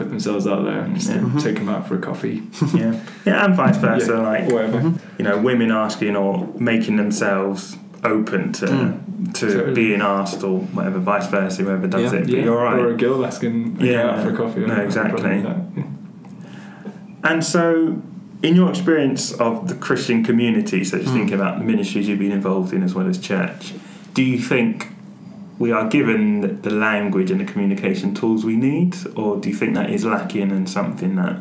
put 0.00 0.08
themselves 0.08 0.46
out 0.46 0.64
there 0.64 0.80
and 0.80 0.94
just 0.94 1.10
Yeah. 1.10 1.18
Mhm. 1.18 1.42
take 1.42 1.56
them 1.56 1.68
out 1.68 1.86
for 1.86 1.94
a 1.94 1.98
coffee 1.98 2.42
yeah, 2.74 2.94
yeah, 3.26 3.44
and 3.44 3.54
vice 3.54 3.76
versa. 3.86 4.12
Yeah, 4.12 4.18
Like 4.20 4.50
whatever 4.50 4.78
Mhm. 4.80 4.94
you 5.18 5.24
know, 5.26 5.36
women 5.38 5.70
asking 5.70 6.16
or 6.16 6.48
making 6.58 6.96
themselves 6.96 7.76
open 8.02 8.52
to 8.60 8.66
Mm. 8.66 8.94
to 9.34 9.46
Totally. 9.52 9.74
being 9.74 10.00
asked 10.00 10.42
or 10.42 10.60
whatever, 10.76 10.98
vice 10.98 11.26
versa, 11.26 11.62
whoever 11.62 11.86
does 11.86 12.12
Yeah. 12.12 12.20
it. 12.20 12.24
But 12.30 12.44
you're 12.44 12.56
right. 12.56 12.78
or 12.78 12.88
a 12.88 12.96
girl 12.96 13.24
asking 13.26 13.76
Yeah. 13.78 14.10
out 14.10 14.22
for 14.22 14.30
a 14.30 14.36
coffee 14.36 14.60
No, 14.66 14.74
exactly. 14.76 15.20
probably 15.20 15.42
do 15.42 15.48
that. 15.48 15.56
Yeah. 15.76 15.82
And 17.30 17.44
so, 17.44 17.98
in 18.42 18.56
your 18.56 18.70
experience 18.70 19.32
of 19.32 19.68
the 19.68 19.74
Christian 19.74 20.24
community, 20.24 20.82
so 20.84 20.96
just 20.98 21.10
Mm. 21.10 21.16
thinking 21.18 21.34
about 21.34 21.58
the 21.58 21.64
ministries 21.66 22.08
you've 22.08 22.18
been 22.18 22.32
involved 22.32 22.72
in 22.72 22.82
as 22.82 22.94
well 22.94 23.06
as 23.06 23.18
church, 23.18 23.74
do 24.14 24.22
you 24.22 24.38
think 24.38 24.88
we 25.60 25.70
are 25.70 25.86
given 25.88 26.60
the- 26.62 26.70
language 26.70 27.30
and 27.30 27.38
the 27.40 27.44
communication 27.44 28.14
tools 28.14 28.44
we 28.44 28.56
need, 28.56 28.96
or 29.14 29.36
do 29.36 29.48
you 29.50 29.54
think 29.54 29.74
that 29.74 29.90
is 29.90 30.04
lacking 30.04 30.50
and 30.50 30.68
something 30.68 31.14
that 31.16 31.36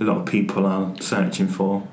a 0.00 0.04
lot 0.04 0.16
of 0.16 0.26
people 0.26 0.64
are 0.66 0.92
searching 1.00 1.46
for? 1.46 1.86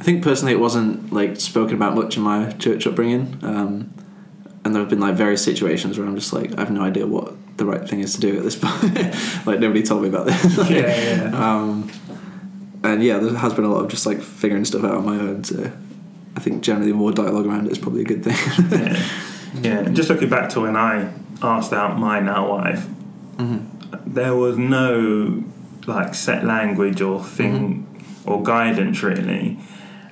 I 0.00 0.04
think 0.04 0.22
personally 0.22 0.52
it 0.52 0.60
wasn't 0.60 1.10
like 1.12 1.40
spoken 1.40 1.74
about 1.74 1.94
much 1.96 2.16
in 2.18 2.22
my 2.22 2.52
church 2.52 2.86
upbringing, 2.86 3.38
um, 3.42 3.90
and 4.64 4.74
there 4.74 4.80
have 4.82 4.90
been 4.90 5.00
like 5.00 5.14
various 5.14 5.42
situations 5.42 5.98
where 5.98 6.06
I'm 6.06 6.14
just 6.14 6.32
like 6.32 6.52
I 6.56 6.60
have 6.60 6.70
no 6.70 6.82
idea 6.82 7.06
what 7.06 7.34
the 7.56 7.64
right 7.64 7.88
thing 7.88 8.00
is 8.00 8.14
to 8.14 8.20
do 8.20 8.36
at 8.36 8.44
this 8.44 8.56
point. 8.62 8.94
like 9.46 9.58
nobody 9.60 9.82
told 9.82 10.02
me 10.02 10.08
about 10.08 10.26
this. 10.26 10.58
Like, 10.58 10.70
yeah, 10.70 11.30
yeah. 11.30 11.54
Um, 11.54 11.90
and 12.84 13.02
yeah, 13.02 13.18
there 13.18 13.34
has 13.34 13.54
been 13.54 13.64
a 13.64 13.68
lot 13.70 13.82
of 13.84 13.90
just 13.90 14.04
like 14.06 14.20
figuring 14.22 14.64
stuff 14.66 14.84
out 14.84 14.94
on 14.94 15.06
my 15.06 15.18
own. 15.18 15.42
So 15.42 15.72
I 16.36 16.40
think 16.40 16.62
generally 16.62 16.92
more 16.92 17.10
dialogue 17.12 17.46
around 17.46 17.66
it 17.66 17.72
is 17.72 17.78
probably 17.78 18.02
a 18.02 18.04
good 18.04 18.22
thing. 18.24 18.36
yeah. 18.70 19.02
yeah. 19.54 19.78
And 19.80 19.96
just 19.96 20.08
looking 20.08 20.28
back 20.28 20.50
to 20.50 20.60
when 20.60 20.76
I 20.76 21.12
asked 21.42 21.72
out 21.72 21.98
my 21.98 22.20
now 22.20 22.48
wife, 22.50 22.86
mm-hmm. 23.36 24.12
there 24.12 24.34
was 24.34 24.58
no 24.58 25.44
like 25.86 26.14
set 26.14 26.44
language 26.44 27.00
or 27.00 27.22
thing 27.22 27.84
mm-hmm. 27.84 28.30
or 28.30 28.42
guidance 28.42 29.02
really. 29.02 29.58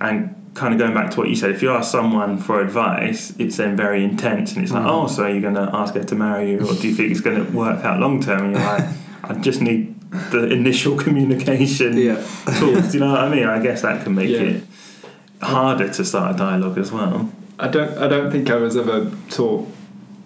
And 0.00 0.34
kind 0.54 0.72
of 0.72 0.78
going 0.80 0.94
back 0.94 1.10
to 1.12 1.18
what 1.18 1.28
you 1.28 1.36
said, 1.36 1.50
if 1.50 1.62
you 1.62 1.70
ask 1.70 1.90
someone 1.90 2.38
for 2.38 2.60
advice, 2.60 3.34
it's 3.38 3.58
then 3.58 3.76
very 3.76 4.02
intense 4.02 4.54
and 4.54 4.62
it's 4.62 4.72
like, 4.72 4.82
mm-hmm. 4.82 4.90
oh, 4.90 5.06
so 5.06 5.26
you're 5.26 5.42
going 5.42 5.54
to 5.54 5.70
ask 5.72 5.94
her 5.94 6.04
to 6.04 6.14
marry 6.14 6.52
you, 6.52 6.60
or 6.60 6.74
do 6.74 6.88
you 6.88 6.94
think 6.94 7.10
it's 7.10 7.20
going 7.20 7.44
to 7.44 7.52
work 7.52 7.84
out 7.84 8.00
long 8.00 8.22
term? 8.22 8.46
And 8.46 8.52
you're 8.52 8.64
like, 8.64 8.88
I 9.24 9.34
just 9.34 9.60
need 9.60 9.96
the 10.30 10.50
initial 10.50 10.96
communication 11.04 11.96
Yeah. 11.96 12.14
tools. 12.58 12.92
Do 12.92 12.98
you 12.98 13.00
know 13.00 13.12
what 13.12 13.20
I 13.20 13.28
mean? 13.28 13.44
I 13.44 13.62
guess 13.62 13.82
that 13.82 14.02
can 14.02 14.14
make 14.14 14.30
Yeah. 14.30 14.40
it 14.40 14.64
harder 15.42 15.88
to 15.92 16.04
start 16.04 16.34
a 16.34 16.38
dialogue 16.38 16.78
as 16.78 16.90
well. 16.90 17.30
I 17.58 17.68
don't. 17.68 17.96
I 17.98 18.06
don't 18.08 18.30
think 18.30 18.50
I 18.50 18.56
was 18.56 18.76
ever 18.76 19.10
taught 19.30 19.66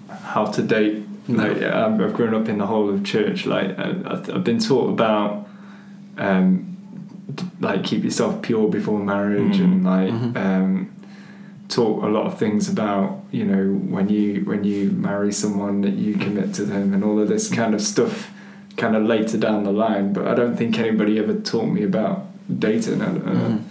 how 0.08 0.46
to 0.46 0.62
date. 0.62 1.04
Like, 1.28 1.62
um, 1.62 2.00
I've 2.00 2.12
grown 2.14 2.34
up 2.34 2.48
in 2.48 2.58
the 2.58 2.66
whole 2.66 2.90
of 2.90 3.04
church. 3.04 3.46
Like 3.46 3.78
I, 3.78 3.90
I've 4.04 4.30
I've 4.34 4.44
been 4.44 4.58
taught 4.58 4.88
about, 4.90 5.48
um, 6.18 6.76
like 7.60 7.84
keep 7.84 8.02
yourself 8.02 8.42
pure 8.42 8.68
before 8.68 8.98
marriage, 8.98 9.58
Mhm. 9.58 9.64
and 9.64 9.84
like 9.84 10.10
Mhm. 10.12 10.36
um, 10.36 10.88
taught 11.68 12.02
a 12.04 12.08
lot 12.08 12.26
of 12.26 12.36
things 12.36 12.68
about 12.68 13.20
you 13.30 13.44
know 13.44 13.64
when 13.94 14.08
you 14.08 14.42
when 14.44 14.64
you 14.64 14.90
marry 14.90 15.32
someone 15.32 15.82
that 15.82 15.92
you 15.94 16.14
commit 16.14 16.52
to 16.54 16.64
them 16.64 16.92
and 16.92 17.04
all 17.04 17.20
of 17.20 17.28
this 17.28 17.48
kind 17.48 17.74
of 17.74 17.80
stuff, 17.80 18.32
kind 18.76 18.96
of 18.96 19.04
later 19.04 19.38
down 19.38 19.62
the 19.62 19.72
line. 19.72 20.12
But 20.12 20.26
I 20.26 20.34
don't 20.34 20.56
think 20.56 20.78
anybody 20.80 21.16
ever 21.20 21.34
taught 21.34 21.66
me 21.68 21.84
about 21.84 22.26
dating. 22.58 23.00
I, 23.02 23.06
I 23.06 23.08
don't 23.10 23.64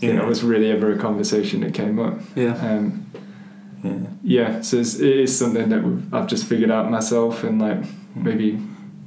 Yeah. 0.00 0.22
it 0.22 0.26
was 0.26 0.42
really 0.42 0.70
ever 0.70 0.92
a 0.92 0.98
conversation 0.98 1.60
that 1.60 1.74
came 1.74 1.98
up. 1.98 2.18
Yeah. 2.34 2.54
Um, 2.54 3.06
Yeah. 3.82 3.92
yeah, 4.22 4.60
so 4.60 4.76
it's, 4.78 4.98
it 5.00 5.20
is 5.20 5.38
something 5.38 5.68
that 5.70 5.82
we've- 5.82 6.02
I've 6.12 6.26
just 6.26 6.44
figured 6.44 6.70
out 6.70 6.90
myself, 6.90 7.44
and 7.44 7.60
like 7.60 7.78
maybe 8.14 8.58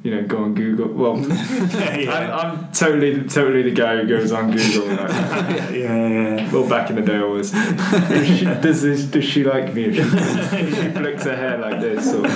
you 0.04 0.12
know 0.14 0.22
go 0.24 0.44
on 0.44 0.54
Google. 0.54 0.90
Well, 0.90 1.18
yeah. 1.28 2.12
I'm, 2.14 2.60
I'm 2.60 2.72
totally 2.72 3.24
totally 3.24 3.64
the 3.64 3.72
guy 3.72 3.98
who 3.98 4.08
goes 4.08 4.32
on 4.32 4.52
Google. 4.52 4.88
Like, 4.88 5.10
yeah, 5.10 6.08
yeah. 6.08 6.52
well, 6.52 6.68
back 6.68 6.90
in 6.90 6.98
the 6.98 7.02
day, 7.02 7.18
I 7.18 7.24
was. 7.24 7.52
Does 7.52 8.38
she, 8.38 8.46
does, 8.46 8.82
this, 8.82 9.06
does 9.06 9.24
she 9.24 9.44
like 9.44 9.74
me? 9.74 9.86
If 9.86 9.96
she, 9.96 10.02
if 10.02 10.76
she 10.76 10.90
flicks 10.92 11.24
her 11.24 11.36
hair 11.36 11.58
like 11.58 11.80
this, 11.80 12.08
or 12.08 12.28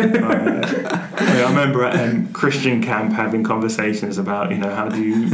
you 0.00 0.08
know. 0.08 0.28
Right. 0.28 1.02
Yeah, 1.22 1.44
I 1.46 1.48
remember 1.48 1.84
at 1.84 2.08
um, 2.08 2.32
Christian 2.32 2.82
camp 2.82 3.12
having 3.12 3.44
conversations 3.44 4.18
about, 4.18 4.50
you 4.50 4.58
know, 4.58 4.74
how 4.74 4.88
do 4.88 5.02
you, 5.02 5.28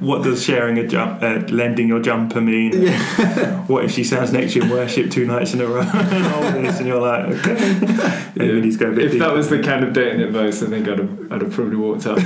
what 0.00 0.22
does 0.22 0.44
sharing 0.44 0.78
a 0.78 0.86
jump, 0.86 1.22
uh, 1.22 1.40
lending 1.48 1.88
your 1.88 2.00
jumper 2.00 2.40
mean? 2.40 2.82
Yeah. 2.82 3.64
What 3.66 3.84
if 3.84 3.92
she 3.92 4.04
stands 4.04 4.32
next 4.32 4.52
to 4.52 4.58
you 4.58 4.64
in 4.64 4.70
worship 4.70 5.10
two 5.10 5.24
nights 5.24 5.54
in 5.54 5.60
a 5.60 5.66
row 5.66 5.80
and 5.80 6.26
all 6.26 6.42
this, 6.52 6.78
and 6.78 6.86
you're 6.86 7.00
like, 7.00 7.26
okay, 7.26 8.28
maybe 8.34 8.54
we 8.54 8.60
need 8.60 8.78
go 8.78 8.90
a 8.90 8.92
bit 8.92 9.14
if 9.14 9.18
that 9.18 9.32
was 9.32 9.48
the 9.48 9.62
kind 9.62 9.84
of 9.84 9.92
dating 9.92 10.20
advice, 10.20 10.62
I 10.62 10.66
think 10.66 10.75
I'd 10.88 10.98
have, 10.98 11.32
I'd 11.32 11.42
have 11.42 11.52
probably 11.52 11.76
walked 11.76 12.06
out. 12.06 12.18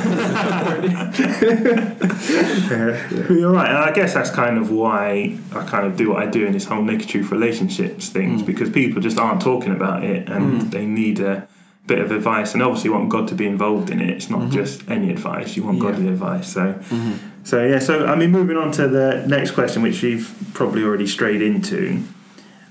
Yeah. 1.71 3.07
But 3.11 3.31
You're 3.31 3.53
right, 3.53 3.69
and 3.69 3.79
I 3.79 3.93
guess 3.93 4.15
that's 4.15 4.31
kind 4.31 4.59
of 4.59 4.71
why 4.71 5.37
I 5.55 5.65
kind 5.65 5.87
of 5.87 5.97
do 5.97 6.11
what 6.11 6.23
I 6.23 6.27
do 6.27 6.45
in 6.47 6.53
this 6.53 6.65
whole 6.65 6.83
naked 6.83 7.09
truth 7.09 7.31
relationships 7.31 8.09
things 8.09 8.43
Mm. 8.43 8.47
because 8.47 8.71
people 8.71 9.01
just 9.03 9.19
aren't 9.19 9.41
talking 9.43 9.73
about 9.73 10.05
it 10.05 10.29
and 10.29 10.63
Mm. 10.63 10.71
they 10.71 10.87
need 10.87 11.21
a 11.21 11.47
bit 11.87 11.99
of 11.99 12.13
advice 12.13 12.55
and 12.55 12.63
obviously 12.63 12.89
you 12.91 12.95
want 12.95 13.09
God 13.09 13.27
to 13.29 13.35
be 13.35 13.47
involved 13.47 13.91
in 13.91 14.01
it. 14.01 14.11
It's 14.11 14.31
not 14.31 14.41
Mhm. 14.43 14.53
just 14.53 14.89
any 14.89 15.11
advice; 15.11 15.57
you 15.57 15.65
want 15.65 15.79
Yeah. 15.79 15.91
godly 15.91 16.09
advice. 16.09 16.49
So, 16.53 16.75
Mhm. 16.91 17.15
so 17.45 17.65
yeah. 17.65 17.79
So 17.81 18.07
I 18.07 18.15
mean, 18.17 18.31
moving 18.31 18.57
on 18.57 18.71
to 18.73 18.87
the 18.89 19.25
next 19.27 19.53
question, 19.53 19.83
which 19.83 20.03
we've 20.03 20.31
probably 20.55 20.83
already 20.85 21.07
strayed 21.07 21.43
into, 21.43 22.01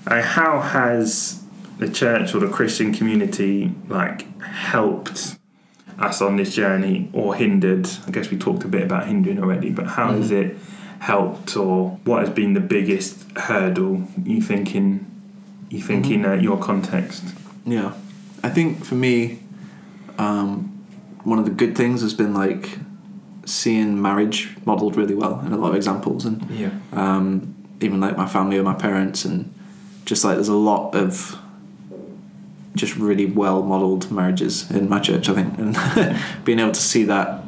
uh, 0.07 0.21
how 0.21 0.61
has 0.61 1.39
the 1.79 1.87
church 1.89 2.33
or 2.35 2.39
the 2.39 2.47
Christian 2.47 2.93
community 2.93 3.71
like 3.89 4.25
helped 4.41 5.35
us 5.99 6.21
on 6.21 6.37
this 6.37 6.55
journey 6.55 7.09
or 7.13 7.35
hindered? 7.35 7.87
I 8.07 8.11
guess 8.11 8.31
we 8.31 8.37
talked 8.37 8.63
a 8.63 8.67
bit 8.67 8.83
about 8.83 9.07
hindering 9.07 9.39
already, 9.39 9.69
but 9.69 9.87
how 9.87 10.11
has 10.11 10.31
it 10.31 10.57
helped 10.99 11.55
or 11.55 11.91
what 12.03 12.19
has 12.21 12.29
been 12.29 12.53
the 12.53 12.59
biggest 12.59 13.25
hurdle 13.37 14.03
you 14.23 14.41
think 14.41 14.75
in 14.75 15.05
you 15.69 15.81
think 15.81 16.09
in 16.09 16.25
uh, 16.25 16.33
your 16.33 16.57
context? 16.57 17.23
Yeah, 17.65 17.93
I 18.43 18.49
think 18.49 18.83
for 18.83 18.95
me, 18.95 19.39
um, 20.17 20.85
one 21.23 21.37
of 21.39 21.45
the 21.45 21.51
good 21.51 21.77
things 21.77 22.01
has 22.01 22.13
been 22.13 22.33
like 22.33 22.79
seeing 23.45 24.01
marriage 24.01 24.55
modelled 24.65 24.95
really 24.95 25.15
well 25.15 25.39
in 25.41 25.53
a 25.53 25.57
lot 25.57 25.69
of 25.69 25.75
examples, 25.75 26.25
and 26.25 26.49
yeah, 26.49 26.71
um, 26.93 27.55
even 27.81 27.99
like 27.99 28.17
my 28.17 28.27
family 28.27 28.57
or 28.57 28.63
my 28.63 28.73
parents, 28.73 29.25
and 29.25 29.53
just 30.05 30.23
like 30.23 30.35
there's 30.35 30.47
a 30.47 30.55
lot 30.55 30.95
of 30.95 31.39
just 32.75 32.95
really 32.95 33.25
well 33.25 33.63
modelled 33.63 34.11
marriages 34.11 34.69
in 34.71 34.87
my 34.89 34.99
church. 34.99 35.27
I 35.29 35.33
think, 35.33 35.57
and 35.57 35.77
being 36.45 36.59
able 36.59 36.71
to 36.71 36.81
see 36.81 37.03
that, 37.05 37.43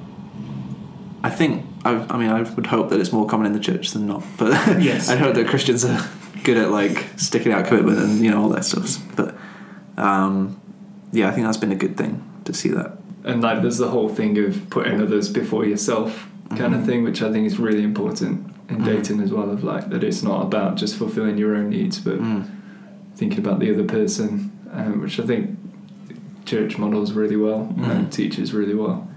I 1.24 1.30
think. 1.30 1.66
I, 1.84 1.96
I 2.10 2.18
mean, 2.18 2.30
I 2.30 2.42
would 2.44 2.68
hope 2.68 2.90
that 2.92 3.00
it's 3.00 3.12
more 3.12 3.26
common 3.26 3.48
in 3.48 3.54
the 3.54 3.60
church 3.60 3.92
than 3.92 4.06
not, 4.08 4.24
but 4.38 4.52
Yes. 4.82 5.10
I 5.10 5.16
hope 5.16 5.34
that 5.36 5.48
Christians 5.48 5.84
are 5.84 6.08
good 6.44 6.58
at 6.58 6.70
like 6.70 7.06
sticking 7.18 7.52
out 7.52 7.66
commitment 7.66 7.98
and 7.98 8.20
you 8.20 8.30
know 8.32 8.42
all 8.44 8.50
that 8.50 8.66
stuff. 8.66 8.98
But 9.16 9.36
um, 9.98 10.60
yeah, 11.12 11.28
I 11.28 11.32
think 11.32 11.46
that's 11.46 11.58
been 11.58 11.72
a 11.72 11.76
good 11.76 11.98
thing 11.98 12.24
to 12.46 12.54
see 12.54 12.70
that. 12.70 12.98
and 13.24 13.42
like 13.42 13.62
there's 13.62 13.78
the 13.78 13.90
whole 13.90 14.10
thing 14.10 14.38
of 14.40 14.70
putting 14.72 15.00
others 15.02 15.30
before 15.30 15.64
yourself 15.66 16.28
kind 16.58 16.74
of 16.76 16.82
Mhm. 16.82 16.86
thing, 16.86 17.04
which 17.04 17.22
I 17.22 17.32
think 17.32 17.46
is 17.48 17.58
really 17.60 17.84
important 17.84 18.52
in 18.70 18.78
Mhm. 18.78 18.86
dating 18.86 19.20
as 19.22 19.32
well. 19.32 19.50
Of 19.52 19.64
like 19.64 19.90
that 19.90 20.04
it's 20.04 20.22
not 20.24 20.42
about 20.44 20.76
just 20.76 20.96
fulfilling 20.96 21.38
your 21.38 21.56
own 21.56 21.70
needs, 21.70 21.98
but 22.00 22.20
Mm. 22.20 22.46
thinking 23.16 23.40
about 23.40 23.60
the 23.60 23.72
other 23.74 23.84
person, 23.86 24.51
um, 24.72 25.02
which 25.02 25.20
I 25.20 25.24
think 25.24 25.58
church 26.46 26.78
models 26.78 27.14
really 27.14 27.36
well 27.38 27.74
and 27.78 28.08
Mhm. 28.08 28.12
teaches 28.12 28.54
really 28.54 28.74
well. 28.76 29.08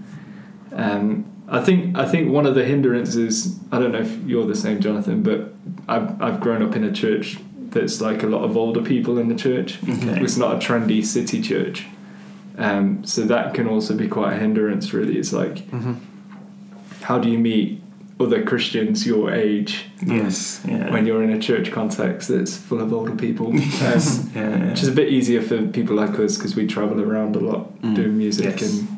Um, 0.73 1.25
I 1.49 1.61
think 1.61 1.97
I 1.97 2.07
think 2.07 2.31
one 2.33 2.47
of 2.47 2.55
the 2.55 2.65
hindrances 2.65 3.59
I 3.71 3.79
don't 3.79 3.93
know 3.93 4.01
if 4.01 4.17
you're 4.27 4.47
the 4.47 4.55
same, 4.55 4.81
Jonathan, 4.81 5.23
but 5.23 5.55
I've 5.89 6.21
I've 6.21 6.41
grown 6.41 6.63
up 6.63 6.75
in 6.77 6.85
a 6.85 6.93
church 6.93 7.39
that's 7.71 8.01
like 8.01 8.23
a 8.23 8.27
lot 8.27 8.45
of 8.45 8.57
older 8.57 8.83
people 8.83 9.19
in 9.19 9.29
the 9.29 9.35
church. 9.35 9.79
Okay. 9.83 10.21
It's 10.23 10.37
not 10.37 10.55
a 10.55 10.59
trendy 10.59 11.05
city 11.05 11.41
church, 11.43 11.87
um, 12.57 13.05
so 13.05 13.23
that 13.23 13.53
can 13.55 13.67
also 13.69 13.95
be 13.97 14.09
quite 14.09 14.33
a 14.35 14.37
hindrance. 14.37 14.93
Really, 14.95 15.19
it's 15.19 15.33
like 15.33 15.71
Mhm. 15.71 15.97
how 17.03 17.19
do 17.19 17.29
you 17.29 17.39
meet 17.39 17.83
other 18.21 18.43
Christians 18.45 19.05
your 19.07 19.33
age 19.33 19.87
Yes. 20.07 20.63
Yeah. 20.69 20.93
when 20.93 21.05
you're 21.07 21.23
in 21.25 21.31
a 21.31 21.39
church 21.39 21.73
context 21.73 22.29
that's 22.29 22.57
full 22.57 22.81
of 22.81 22.93
older 22.93 23.15
people? 23.17 23.47
Um, 23.53 23.57
yes. 23.59 24.25
Yeah. 24.35 24.71
which 24.71 24.83
is 24.83 24.89
a 24.89 24.93
bit 24.93 25.09
easier 25.09 25.43
for 25.43 25.67
people 25.67 25.97
like 25.97 26.19
us 26.21 26.37
because 26.37 26.55
we 26.55 26.67
travel 26.67 27.01
around 27.01 27.35
a 27.37 27.41
lot 27.41 27.81
Mm. 27.83 27.95
doing 27.97 28.17
music 28.19 28.61
Yes. 28.61 28.63
and 28.81 28.89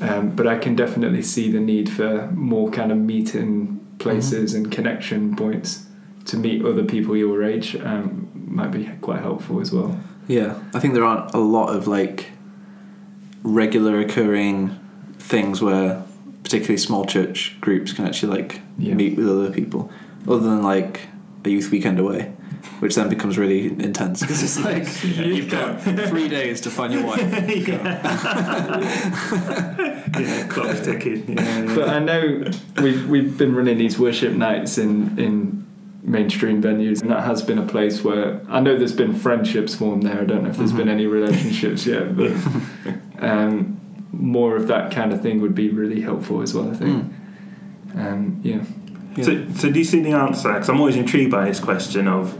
um, 0.00 0.30
but 0.36 0.46
I 0.46 0.58
can 0.58 0.74
definitely 0.74 1.22
see 1.22 1.50
the 1.50 1.60
need 1.60 1.88
for 1.88 2.28
more 2.34 2.68
kind 2.70 2.90
of 2.92 2.98
meeting 2.98 3.80
places 3.98 4.52
and 4.52 4.70
connection 4.70 5.36
points 5.36 5.86
to 6.26 6.36
meet 6.36 6.64
other 6.64 6.82
people 6.84 7.16
your 7.16 7.42
age 7.44 7.76
um, 7.76 8.28
might 8.34 8.72
be 8.72 8.90
quite 9.00 9.20
helpful 9.20 9.60
as 9.60 9.70
well. 9.72 9.98
Yeah, 10.26 10.58
I 10.74 10.80
think 10.80 10.94
there 10.94 11.04
aren't 11.04 11.32
a 11.34 11.38
lot 11.38 11.68
of 11.68 11.86
like 11.86 12.26
regular 13.42 14.00
occurring 14.00 14.78
things 15.18 15.62
where 15.62 16.03
particularly 16.44 16.76
small 16.78 17.04
church 17.04 17.56
groups 17.60 17.92
can 17.92 18.06
actually 18.06 18.36
like 18.38 18.60
Yeah. 18.78 18.94
meet 18.94 19.16
with 19.16 19.28
other 19.28 19.50
people, 19.50 19.90
other 20.28 20.40
than 20.40 20.62
like 20.62 21.00
a 21.44 21.48
youth 21.50 21.70
weekend 21.70 21.98
away, 21.98 22.32
which 22.80 22.94
then 22.94 23.08
becomes 23.08 23.36
really 23.36 23.66
intense 23.66 24.20
because 24.20 24.42
it's 24.46 24.58
like 24.64 24.86
you've 25.16 25.50
got 25.50 25.80
three 25.82 26.28
days 26.28 26.60
to 26.62 26.70
find 26.70 26.92
your 26.92 27.04
wife. 27.04 27.20
yeah. 30.14 30.46
Clock's 30.48 30.80
ticking. 30.82 31.24
Yeah. 31.36 31.64
yeah. 31.64 31.74
But 31.74 31.88
I 31.88 31.98
know 31.98 32.44
we've 32.80 33.08
we've 33.08 33.36
been 33.36 33.54
running 33.54 33.78
these 33.78 33.98
worship 33.98 34.32
nights 34.34 34.78
in 34.78 35.18
in 35.18 35.64
mainstream 36.02 36.62
venues, 36.62 37.00
and 37.02 37.10
that 37.10 37.24
has 37.24 37.42
been 37.42 37.58
a 37.58 37.66
place 37.66 38.04
where 38.04 38.40
I 38.48 38.60
know 38.60 38.76
there's 38.76 38.92
been 38.92 39.14
friendships 39.14 39.74
formed 39.74 40.02
there. 40.04 40.20
I 40.20 40.24
don't 40.24 40.42
know 40.44 40.50
if 40.50 40.56
there's 40.58 40.72
been 40.72 40.88
any 40.88 41.06
relationships 41.06 41.86
yet, 41.86 42.14
but 42.16 42.32
um, 43.18 43.80
more 44.18 44.56
of 44.56 44.68
that 44.68 44.90
kind 44.92 45.12
of 45.12 45.20
thing 45.22 45.40
would 45.40 45.54
be 45.54 45.68
really 45.70 46.00
helpful 46.00 46.42
as 46.42 46.54
well. 46.54 46.70
I 46.70 46.74
think. 46.74 47.12
Um, 47.96 48.40
yeah. 48.42 48.62
Yeah. 49.16 49.24
So, 49.24 49.48
so 49.54 49.70
do 49.70 49.78
you 49.78 49.84
see 49.84 50.00
the 50.00 50.12
answer? 50.12 50.52
Because 50.52 50.68
I'm 50.68 50.78
always 50.80 50.96
intrigued 50.96 51.30
by 51.30 51.44
this 51.48 51.60
question 51.60 52.08
of 52.08 52.32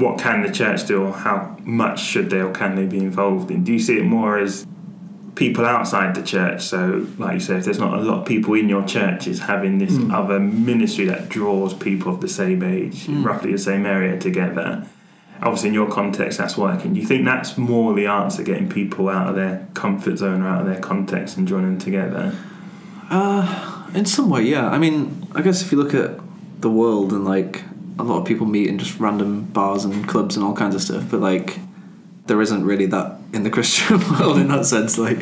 what 0.00 0.18
can 0.18 0.42
the 0.42 0.50
church 0.52 0.86
do, 0.86 1.02
or 1.04 1.12
how 1.12 1.56
much 1.64 2.00
should 2.00 2.30
they 2.30 2.40
or 2.40 2.52
can 2.52 2.74
they 2.76 2.86
be 2.86 2.98
involved 2.98 3.50
in? 3.50 3.64
Do 3.64 3.72
you 3.72 3.78
see 3.78 3.98
it 3.98 4.04
more 4.04 4.38
as 4.38 4.66
people 5.34 5.64
outside 5.66 6.14
the 6.14 6.22
church? 6.22 6.62
So, 6.62 7.06
like 7.18 7.34
you 7.34 7.40
say, 7.40 7.56
if 7.56 7.64
there's 7.64 7.78
not 7.78 7.98
a 7.98 8.02
lot 8.02 8.20
of 8.20 8.26
people 8.26 8.54
in 8.54 8.68
your 8.68 8.84
church, 8.86 9.26
is 9.26 9.40
having 9.40 9.78
this 9.78 9.92
Mm. 9.92 10.12
other 10.12 10.38
ministry 10.40 11.04
that 11.06 11.28
draws 11.28 11.74
people 11.74 12.12
of 12.14 12.20
the 12.20 12.28
same 12.28 12.62
age, 12.62 13.06
Mm. 13.06 13.24
roughly 13.24 13.52
the 13.52 13.58
same 13.58 13.84
area 13.86 14.18
together. 14.18 14.86
Obviously 15.42 15.68
in 15.68 15.74
your 15.74 15.90
context 15.90 16.38
that's 16.38 16.56
working. 16.56 16.94
Do 16.94 17.00
you 17.00 17.06
think 17.06 17.24
that's 17.24 17.56
more 17.56 17.94
the 17.94 18.06
answer, 18.06 18.42
getting 18.42 18.68
people 18.68 19.08
out 19.08 19.28
of 19.28 19.34
their 19.34 19.66
comfort 19.74 20.16
zone 20.18 20.42
or 20.42 20.48
out 20.48 20.62
of 20.62 20.66
their 20.66 20.80
context 20.80 21.36
and 21.36 21.46
joining 21.46 21.78
together? 21.78 22.34
Uh, 23.10 23.88
in 23.94 24.04
some 24.04 24.30
way, 24.30 24.42
yeah. 24.42 24.68
I 24.68 24.78
mean, 24.78 25.26
I 25.34 25.42
guess 25.42 25.62
if 25.62 25.72
you 25.72 25.78
look 25.78 25.94
at 25.94 26.18
the 26.60 26.70
world 26.70 27.12
and 27.12 27.24
like 27.24 27.62
a 27.98 28.02
lot 28.02 28.20
of 28.20 28.26
people 28.26 28.46
meet 28.46 28.68
in 28.68 28.78
just 28.78 28.98
random 28.98 29.44
bars 29.44 29.84
and 29.84 30.06
clubs 30.08 30.36
and 30.36 30.44
all 30.44 30.54
kinds 30.54 30.74
of 30.74 30.82
stuff, 30.82 31.10
but 31.10 31.20
like 31.20 31.58
there 32.26 32.40
isn't 32.42 32.64
really 32.64 32.86
that 32.86 33.18
in 33.32 33.44
the 33.44 33.50
Christian 33.56 33.98
world 34.10 34.38
in 34.38 34.48
that 34.48 34.66
sense. 34.66 34.98
Like, 34.98 35.18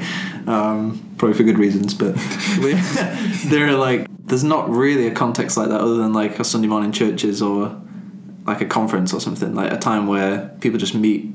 um, 0.48 1.14
probably 1.18 1.36
for 1.36 1.44
good 1.44 1.58
reasons, 1.58 1.94
but 1.94 2.14
there 3.46 3.68
are 3.68 3.76
like 3.76 4.06
there's 4.26 4.44
not 4.44 4.70
really 4.70 5.06
a 5.06 5.14
context 5.14 5.56
like 5.56 5.68
that 5.68 5.80
other 5.80 5.96
than 5.96 6.12
like 6.12 6.38
a 6.38 6.44
Sunday 6.44 6.68
morning 6.68 6.92
churches 6.92 7.42
or 7.42 7.80
like 8.46 8.60
a 8.60 8.66
conference 8.66 9.12
or 9.14 9.20
something, 9.20 9.54
like 9.54 9.72
a 9.72 9.78
time 9.78 10.06
where 10.06 10.48
people 10.60 10.78
just 10.78 10.94
meet, 10.94 11.32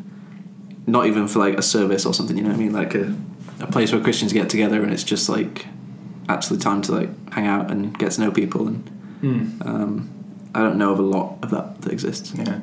not 0.87 1.05
even 1.07 1.27
for 1.27 1.39
like 1.39 1.57
a 1.57 1.61
service 1.61 2.05
or 2.05 2.13
something. 2.13 2.37
You 2.37 2.43
know 2.43 2.49
what 2.49 2.55
I 2.57 2.59
mean? 2.59 2.73
Like 2.73 2.95
a 2.95 3.15
a 3.61 3.67
place 3.67 3.91
where 3.91 4.01
Christians 4.01 4.31
get 4.31 4.49
together 4.49 4.81
and 4.83 4.93
it's 4.93 5.03
just 5.03 5.27
like 5.27 5.65
actually 6.29 6.59
time 6.59 6.81
to 6.83 6.91
like 6.93 7.09
hang 7.33 7.45
out 7.47 7.69
and 7.71 7.97
get 7.97 8.11
to 8.13 8.21
know 8.21 8.31
people 8.31 8.67
and 8.67 8.89
Mm. 9.21 9.65
um, 9.67 10.09
I 10.55 10.61
don't 10.61 10.77
know 10.77 10.93
of 10.93 10.99
a 10.99 11.01
lot 11.01 11.39
of 11.43 11.49
that 11.51 11.81
that 11.81 11.91
exists. 11.91 12.31
Yeah, 12.33 12.59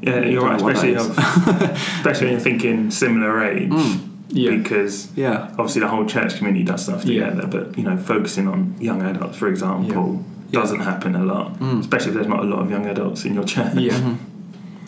yeah, 0.00 0.18
you're 0.24 0.42
right. 0.42 0.58
Don't 0.58 0.58
know 0.58 0.64
what 0.64 0.74
Especially, 0.74 0.96
of, 0.96 1.16
especially 1.98 2.24
when 2.26 2.32
you're 2.32 2.40
thinking 2.40 2.90
similar 2.90 3.40
age, 3.44 3.70
Mm. 3.70 4.08
Yeah. 4.30 4.50
because 4.56 5.08
Yeah, 5.14 5.46
obviously 5.58 5.80
the 5.82 5.88
whole 5.88 6.06
church 6.06 6.38
community 6.38 6.64
does 6.64 6.82
stuff 6.82 7.04
Yeah. 7.04 7.30
together. 7.30 7.46
But 7.46 7.78
you 7.78 7.84
know, 7.84 7.96
focusing 7.98 8.48
on 8.48 8.74
young 8.80 9.00
adults, 9.02 9.36
for 9.38 9.46
example, 9.46 10.14
Yeah. 10.24 10.41
Doesn't 10.52 10.80
happen 10.80 11.14
a 11.16 11.24
lot. 11.24 11.58
Mm. 11.58 11.80
Especially 11.80 12.08
if 12.08 12.14
there's 12.14 12.26
not 12.28 12.40
a 12.40 12.44
lot 12.44 12.60
of 12.60 12.70
young 12.70 12.86
adults 12.86 13.24
in 13.24 13.34
your 13.34 13.44
church. 13.44 13.74
Yeah. 13.74 14.16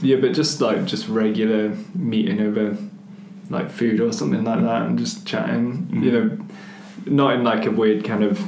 Yeah, 0.02 0.16
but 0.16 0.32
just 0.34 0.60
like 0.60 0.84
just 0.84 1.08
regular 1.08 1.74
meeting 1.94 2.38
over 2.40 2.76
like 3.48 3.70
food 3.70 4.00
or 4.00 4.12
something 4.12 4.44
like 4.44 4.60
that 4.60 4.82
and 4.82 4.98
just 4.98 5.24
chatting. 5.26 5.88
You 5.90 6.10
Mm. 6.10 6.12
know, 6.12 6.46
not 7.06 7.34
in 7.36 7.44
like 7.44 7.64
a 7.64 7.70
weird 7.70 8.04
kind 8.04 8.22
of 8.22 8.38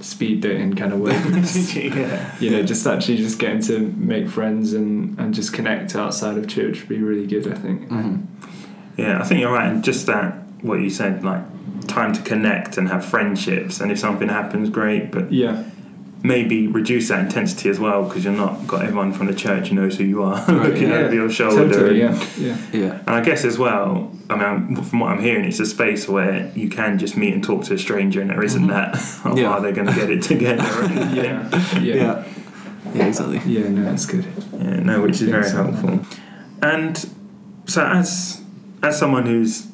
speed 0.00 0.40
dating 0.40 0.74
kind 0.76 0.92
of 0.92 1.00
way. 1.00 1.12
yeah. 1.74 2.32
you 2.38 2.50
know, 2.50 2.62
just 2.62 2.86
actually 2.86 3.16
just 3.16 3.40
getting 3.40 3.60
to 3.62 3.80
make 3.96 4.28
friends 4.28 4.72
and, 4.72 5.18
and 5.18 5.34
just 5.34 5.52
connect 5.52 5.96
outside 5.96 6.38
of 6.38 6.46
church 6.46 6.80
would 6.80 6.88
be 6.88 6.98
really 7.02 7.26
good, 7.26 7.48
I 7.52 7.56
think. 7.56 7.88
Mhm. 7.88 8.26
Yeah, 8.96 9.20
I 9.20 9.24
think 9.24 9.40
you're 9.40 9.50
right. 9.52 9.72
And 9.72 9.82
just 9.82 10.06
that, 10.06 10.34
what 10.62 10.80
you 10.80 10.90
said, 10.90 11.24
like 11.24 11.42
time 11.88 12.12
to 12.12 12.22
connect 12.22 12.76
and 12.78 12.88
have 12.88 13.04
friendships. 13.04 13.80
And 13.80 13.90
if 13.90 13.98
something 13.98 14.28
happens, 14.28 14.70
great. 14.70 15.10
But 15.10 15.32
Yeah. 15.32 15.64
Maybe 16.22 16.66
reduce 16.66 17.08
that 17.08 17.20
intensity 17.20 17.68
as 17.68 17.78
well 17.78 18.02
because 18.04 18.24
you're 18.24 18.32
not 18.32 18.66
got 18.66 18.82
everyone 18.82 19.12
from 19.12 19.26
the 19.28 19.34
church 19.34 19.68
who 19.68 19.76
knows 19.76 19.96
who 19.98 20.04
you 20.04 20.22
are 20.22 20.44
Right, 20.48 20.70
looking 20.70 20.88
yeah. 20.88 20.96
over 20.96 21.14
your 21.14 21.30
shoulder. 21.30 21.68
Totally, 21.72 22.02
and, 22.02 22.16
yeah. 22.36 22.56
Yeah. 22.72 22.80
yeah, 22.80 22.92
and 23.06 23.10
I 23.10 23.20
guess 23.20 23.44
as 23.44 23.56
well, 23.56 24.10
I 24.28 24.34
mean, 24.56 24.82
from 24.82 24.98
what 25.00 25.12
I'm 25.12 25.20
hearing, 25.20 25.44
it's 25.44 25.60
a 25.60 25.66
space 25.66 26.08
where 26.08 26.50
you 26.56 26.68
can 26.68 26.98
just 26.98 27.16
meet 27.16 27.32
and 27.34 27.42
talk 27.44 27.64
to 27.66 27.74
a 27.74 27.78
stranger, 27.78 28.20
and 28.20 28.30
there 28.30 28.42
isn't 28.42 28.66
Mhm. 28.66 28.68
that. 28.68 29.20
Oh, 29.24 29.36
Yeah. 29.36 29.48
are 29.50 29.60
they 29.60 29.72
going 29.72 29.86
to 29.86 29.94
get 29.94 30.10
it 30.10 30.22
together? 30.22 30.62
or. 30.62 30.84
Yeah. 31.14 31.14
Yeah. 31.14 31.80
yeah, 31.80 31.94
Yeah. 31.94 32.24
yeah, 32.94 33.06
exactly. 33.06 33.38
no, 33.68 33.84
that's 33.84 34.06
good. 34.06 34.26
Yeah, 34.58 34.80
no, 34.80 35.00
which 35.02 35.20
is 35.22 35.28
very 35.28 35.44
so. 35.48 35.62
helpful. 35.62 36.00
And 36.62 37.08
so, 37.66 37.84
as 37.86 38.42
as 38.82 38.98
someone 38.98 39.26
who's 39.26 39.66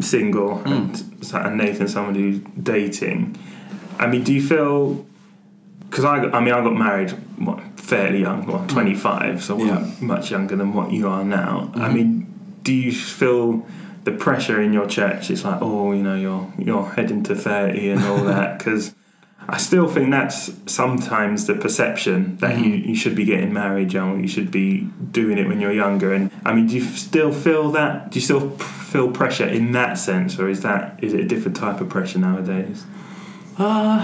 single 0.00 0.58
Mm. 0.64 0.66
and, 0.66 1.24
so- 1.24 1.38
and 1.38 1.56
Nathan, 1.58 1.86
someone 1.88 2.14
who's 2.16 2.40
dating, 2.60 3.36
I 4.00 4.06
mean, 4.08 4.24
do 4.24 4.32
you 4.32 4.42
feel? 4.42 5.06
Because 5.90 6.04
I, 6.04 6.16
I 6.30 6.40
mean, 6.40 6.52
I 6.54 6.62
got 6.62 6.74
married 6.74 7.10
what, 7.38 7.60
fairly 7.78 8.20
young, 8.20 8.46
well, 8.46 8.64
twenty 8.66 8.94
five, 8.94 9.42
so 9.42 9.54
I 9.58 9.58
wasn't 9.58 10.02
much 10.02 10.30
younger 10.30 10.56
than 10.56 10.72
what 10.74 10.90
you 10.92 11.08
are 11.08 11.24
now. 11.24 11.70
I 11.74 11.88
Mhm. 11.88 11.94
mean, 11.94 12.26
do 12.62 12.72
you 12.72 12.92
feel? 12.92 13.66
The 14.04 14.12
pressure 14.12 14.60
in 14.62 14.72
your 14.72 14.86
church, 14.86 15.30
it's 15.32 15.44
like, 15.44 15.58
oh, 15.60 15.90
you 15.92 16.00
know, 16.00 16.14
you're 16.14 16.52
you're 16.58 16.84
heading 16.90 17.24
to 17.24 17.34
thirty 17.34 17.90
and 17.90 18.04
all 18.04 18.18
that. 18.32 18.58
Because 18.58 18.94
I 19.48 19.56
still 19.56 19.88
think 19.88 20.10
that's 20.12 20.52
sometimes 20.66 21.46
the 21.46 21.54
perception 21.54 22.36
that 22.40 22.56
you, 22.58 22.72
Mhm. 22.74 22.86
you 22.86 22.94
should 22.94 23.16
be 23.16 23.24
getting 23.24 23.52
married 23.52 23.92
young, 23.92 24.20
you 24.20 24.28
should 24.28 24.52
be 24.52 24.88
doing 25.10 25.38
it 25.38 25.48
when 25.48 25.60
you're 25.60 25.72
younger. 25.72 26.12
And 26.12 26.30
I 26.44 26.52
mean, 26.54 26.68
do 26.68 26.76
you 26.76 26.82
still 26.84 27.32
feel 27.32 27.72
that? 27.72 28.12
Do 28.12 28.18
you 28.20 28.24
still 28.24 28.50
feel 28.92 29.08
pressure 29.10 29.46
in 29.46 29.72
that 29.72 29.98
sense, 29.98 30.38
or 30.38 30.48
is 30.48 30.60
that 30.62 31.00
is 31.02 31.12
it 31.12 31.20
a 31.20 31.24
different 31.26 31.56
type 31.56 31.80
of 31.80 31.88
pressure 31.88 32.20
nowadays? 32.20 32.84
Uh, 33.58 34.00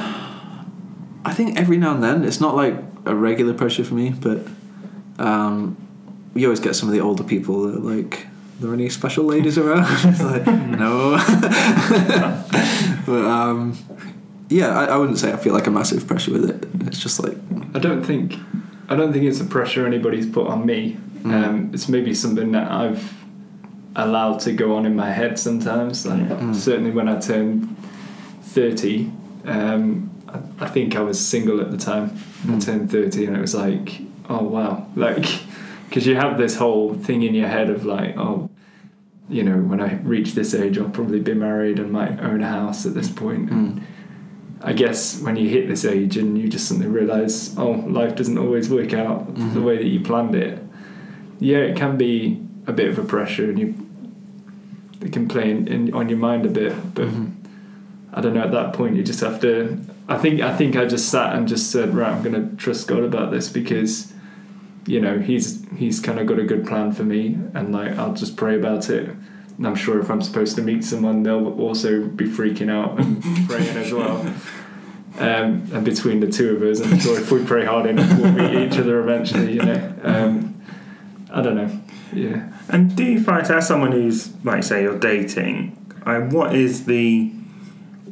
I 1.25 1.33
think 1.35 1.59
every 1.59 1.77
now 1.77 1.95
and 1.95 2.03
then 2.03 2.25
it's 2.25 2.41
not 2.41 2.55
like 2.57 2.75
a 3.07 3.15
regular 3.15 3.55
pressure 3.55 3.85
for 3.85 3.95
me, 3.95 4.11
but 4.11 4.47
um, 5.19 5.77
you 6.35 6.47
always 6.47 6.61
get 6.61 6.75
some 6.75 6.89
of 6.89 6.95
the 6.95 7.01
older 7.01 7.23
people 7.25 7.63
that 7.63 7.77
are 7.77 7.97
like, 7.97 8.27
"Are 8.59 8.63
there 8.67 8.75
any 8.75 8.89
special 8.89 9.25
ladies 9.25 9.57
around?" 9.59 9.87
it's 10.05 10.21
like, 10.23 10.47
no. 10.47 11.17
but 13.07 13.25
um, 13.25 13.77
yeah, 14.49 14.79
I, 14.79 14.85
I 14.87 14.97
wouldn't 14.97 15.19
say 15.19 15.33
I 15.33 15.37
feel 15.37 15.53
like 15.55 15.67
a 15.67 15.71
massive 15.71 16.07
pressure 16.07 16.33
with 16.33 16.49
it. 16.49 16.69
It's 16.87 16.99
just 16.99 17.21
like, 17.23 17.37
I 17.75 17.79
don't 17.79 18.03
think 18.03 18.35
I 18.89 18.97
don't 18.97 19.13
think 19.13 19.25
it's 19.25 19.41
a 19.41 19.45
pressure 19.45 19.87
anybody's 19.87 20.27
put 20.29 20.47
on 20.49 20.67
me. 20.67 20.97
Mm. 21.23 21.33
Um, 21.33 21.71
it's 21.73 21.89
maybe 21.89 22.15
something 22.15 22.53
that 22.53 22.71
I've 22.71 23.15
allowed 23.95 24.41
to 24.41 24.53
go 24.53 24.75
on 24.77 24.87
in 24.87 24.97
my 24.97 25.11
head 25.11 25.39
sometimes. 25.39 26.05
Like 26.07 26.21
Mm. 26.29 26.55
certainly 26.55 26.91
when 26.91 27.09
I 27.09 27.19
turned 27.21 27.77
thirty, 28.43 29.11
um, 29.45 30.11
I, 30.33 30.65
I 30.65 30.69
think 30.69 30.97
I 30.97 31.01
was 31.01 31.19
single 31.25 31.61
at 31.61 31.71
the 31.71 31.77
time. 31.79 32.11
I 32.45 32.47
Mm. 32.53 32.65
turned 32.65 32.91
thirty, 32.91 33.25
and 33.27 33.37
it 33.37 33.41
was 33.41 33.55
like, 33.55 34.01
oh 34.29 34.43
wow, 34.43 34.87
like 34.97 35.27
because 35.89 36.07
you 36.07 36.17
have 36.17 36.39
this 36.39 36.57
whole 36.57 36.95
thing 36.95 37.23
in 37.23 37.35
your 37.35 37.49
head 37.49 37.71
of 37.71 37.85
like, 37.85 38.17
oh. 38.17 38.49
You 39.29 39.45
know, 39.45 39.57
when 39.57 39.81
I 39.81 39.95
reach 40.03 40.33
this 40.35 40.53
age, 40.53 40.77
I'll 40.77 40.91
probably 40.91 41.21
be 41.21 41.33
married 41.33 41.79
and 41.79 41.91
might 41.91 42.21
own 42.21 42.43
a 42.43 42.49
house 42.49 42.85
at 42.85 42.93
this 42.93 43.09
point. 43.09 43.51
And 43.51 43.79
mm, 43.79 43.83
I 44.61 44.75
guess 44.75 45.21
when 45.23 45.37
you 45.37 45.49
hit 45.49 45.69
this 45.69 45.85
age 45.87 46.19
and 46.19 46.37
you 46.37 46.49
just 46.49 46.67
suddenly 46.69 46.89
realise, 46.91 47.57
oh, 47.57 47.71
life 47.71 48.15
doesn't 48.15 48.37
always 48.37 48.69
work 48.69 48.93
out 48.93 49.35
the 49.35 49.41
Mhm. 49.41 49.65
way 49.65 49.77
that 49.79 49.87
you 49.87 50.01
planned 50.01 50.35
it. 50.35 50.59
Yeah, 51.41 51.59
it 51.59 51.77
can 51.77 51.97
be 51.97 52.43
a 52.67 52.73
bit 52.73 52.89
of 52.91 52.99
a 52.99 53.05
pressure, 53.05 53.49
and 53.49 53.59
you 53.59 53.75
it 55.01 55.13
can 55.13 55.29
play 55.29 55.51
in, 55.51 55.67
in 55.69 55.95
on 55.95 56.09
your 56.11 56.19
mind 56.19 56.45
a 56.45 56.51
bit. 56.51 56.75
But 56.95 57.07
mhm. 57.09 57.32
I 58.13 58.21
don't 58.21 58.35
know. 58.35 58.43
At 58.43 58.53
that 58.53 58.75
point, 58.75 58.97
you 58.97 59.03
just 59.03 59.21
have 59.21 59.41
to. 59.41 59.79
I 60.09 60.19
think 60.19 60.41
I 60.41 60.55
think 60.57 60.77
I 60.77 60.85
just 60.85 61.09
sat 61.09 61.35
and 61.35 61.49
just 61.49 61.71
said, 61.71 61.95
right, 61.95 62.11
I'm 62.11 62.23
going 62.23 62.51
to 62.51 62.57
trust 62.57 62.87
God 62.87 63.05
about 63.05 63.31
this 63.31 63.49
because, 63.49 64.13
you 64.87 65.01
know, 65.01 65.19
he's 65.19 65.67
he's 65.77 65.99
kind 66.01 66.19
of 66.19 66.27
got 66.27 66.39
a 66.39 66.45
good 66.45 66.67
plan 66.67 66.93
for 66.93 67.05
me, 67.05 67.39
and 67.55 67.73
like 67.73 67.93
I'll 67.99 68.13
just 68.13 68.37
pray 68.37 68.57
about 68.57 68.91
it. 68.91 69.09
And 69.57 69.67
I'm 69.67 69.75
sure 69.75 70.01
if 70.01 70.11
I'm 70.11 70.21
supposed 70.21 70.57
to 70.57 70.63
meet 70.63 70.85
someone, 70.85 71.23
they'll 71.23 71.59
also 71.61 72.07
be 72.07 72.27
freaking 72.27 72.71
out 72.71 72.99
and 72.99 73.23
praying 73.49 73.77
as 73.77 73.93
well. 73.93 74.21
Um, 75.19 75.69
and 75.73 75.85
between 75.85 76.21
the 76.21 76.31
two 76.31 76.57
of 76.57 76.63
us, 76.63 76.81
I'm 76.81 76.99
sure 76.99 77.19
if 77.19 77.31
we 77.31 77.45
pray 77.45 77.65
hard 77.65 77.87
enough, 77.87 78.19
we'll 78.19 78.33
meet 78.33 78.55
each 78.55 78.79
other 78.79 79.01
eventually. 79.01 79.53
You 79.55 79.63
know, 79.63 79.95
um, 80.03 80.63
I 81.31 81.43
don't 81.43 81.57
know. 81.57 81.81
Yeah. 82.13 82.51
And 82.69 82.95
do 82.95 83.05
you 83.05 83.23
find, 83.23 83.47
as 83.51 83.69
someone 83.69 83.93
who's, 83.93 84.33
like 84.45 84.63
say, 84.65 84.83
you're 84.83 84.99
dating, 84.99 85.77
uh, 86.05 86.21
what 86.21 86.55
is 86.55 86.87
the 86.87 87.33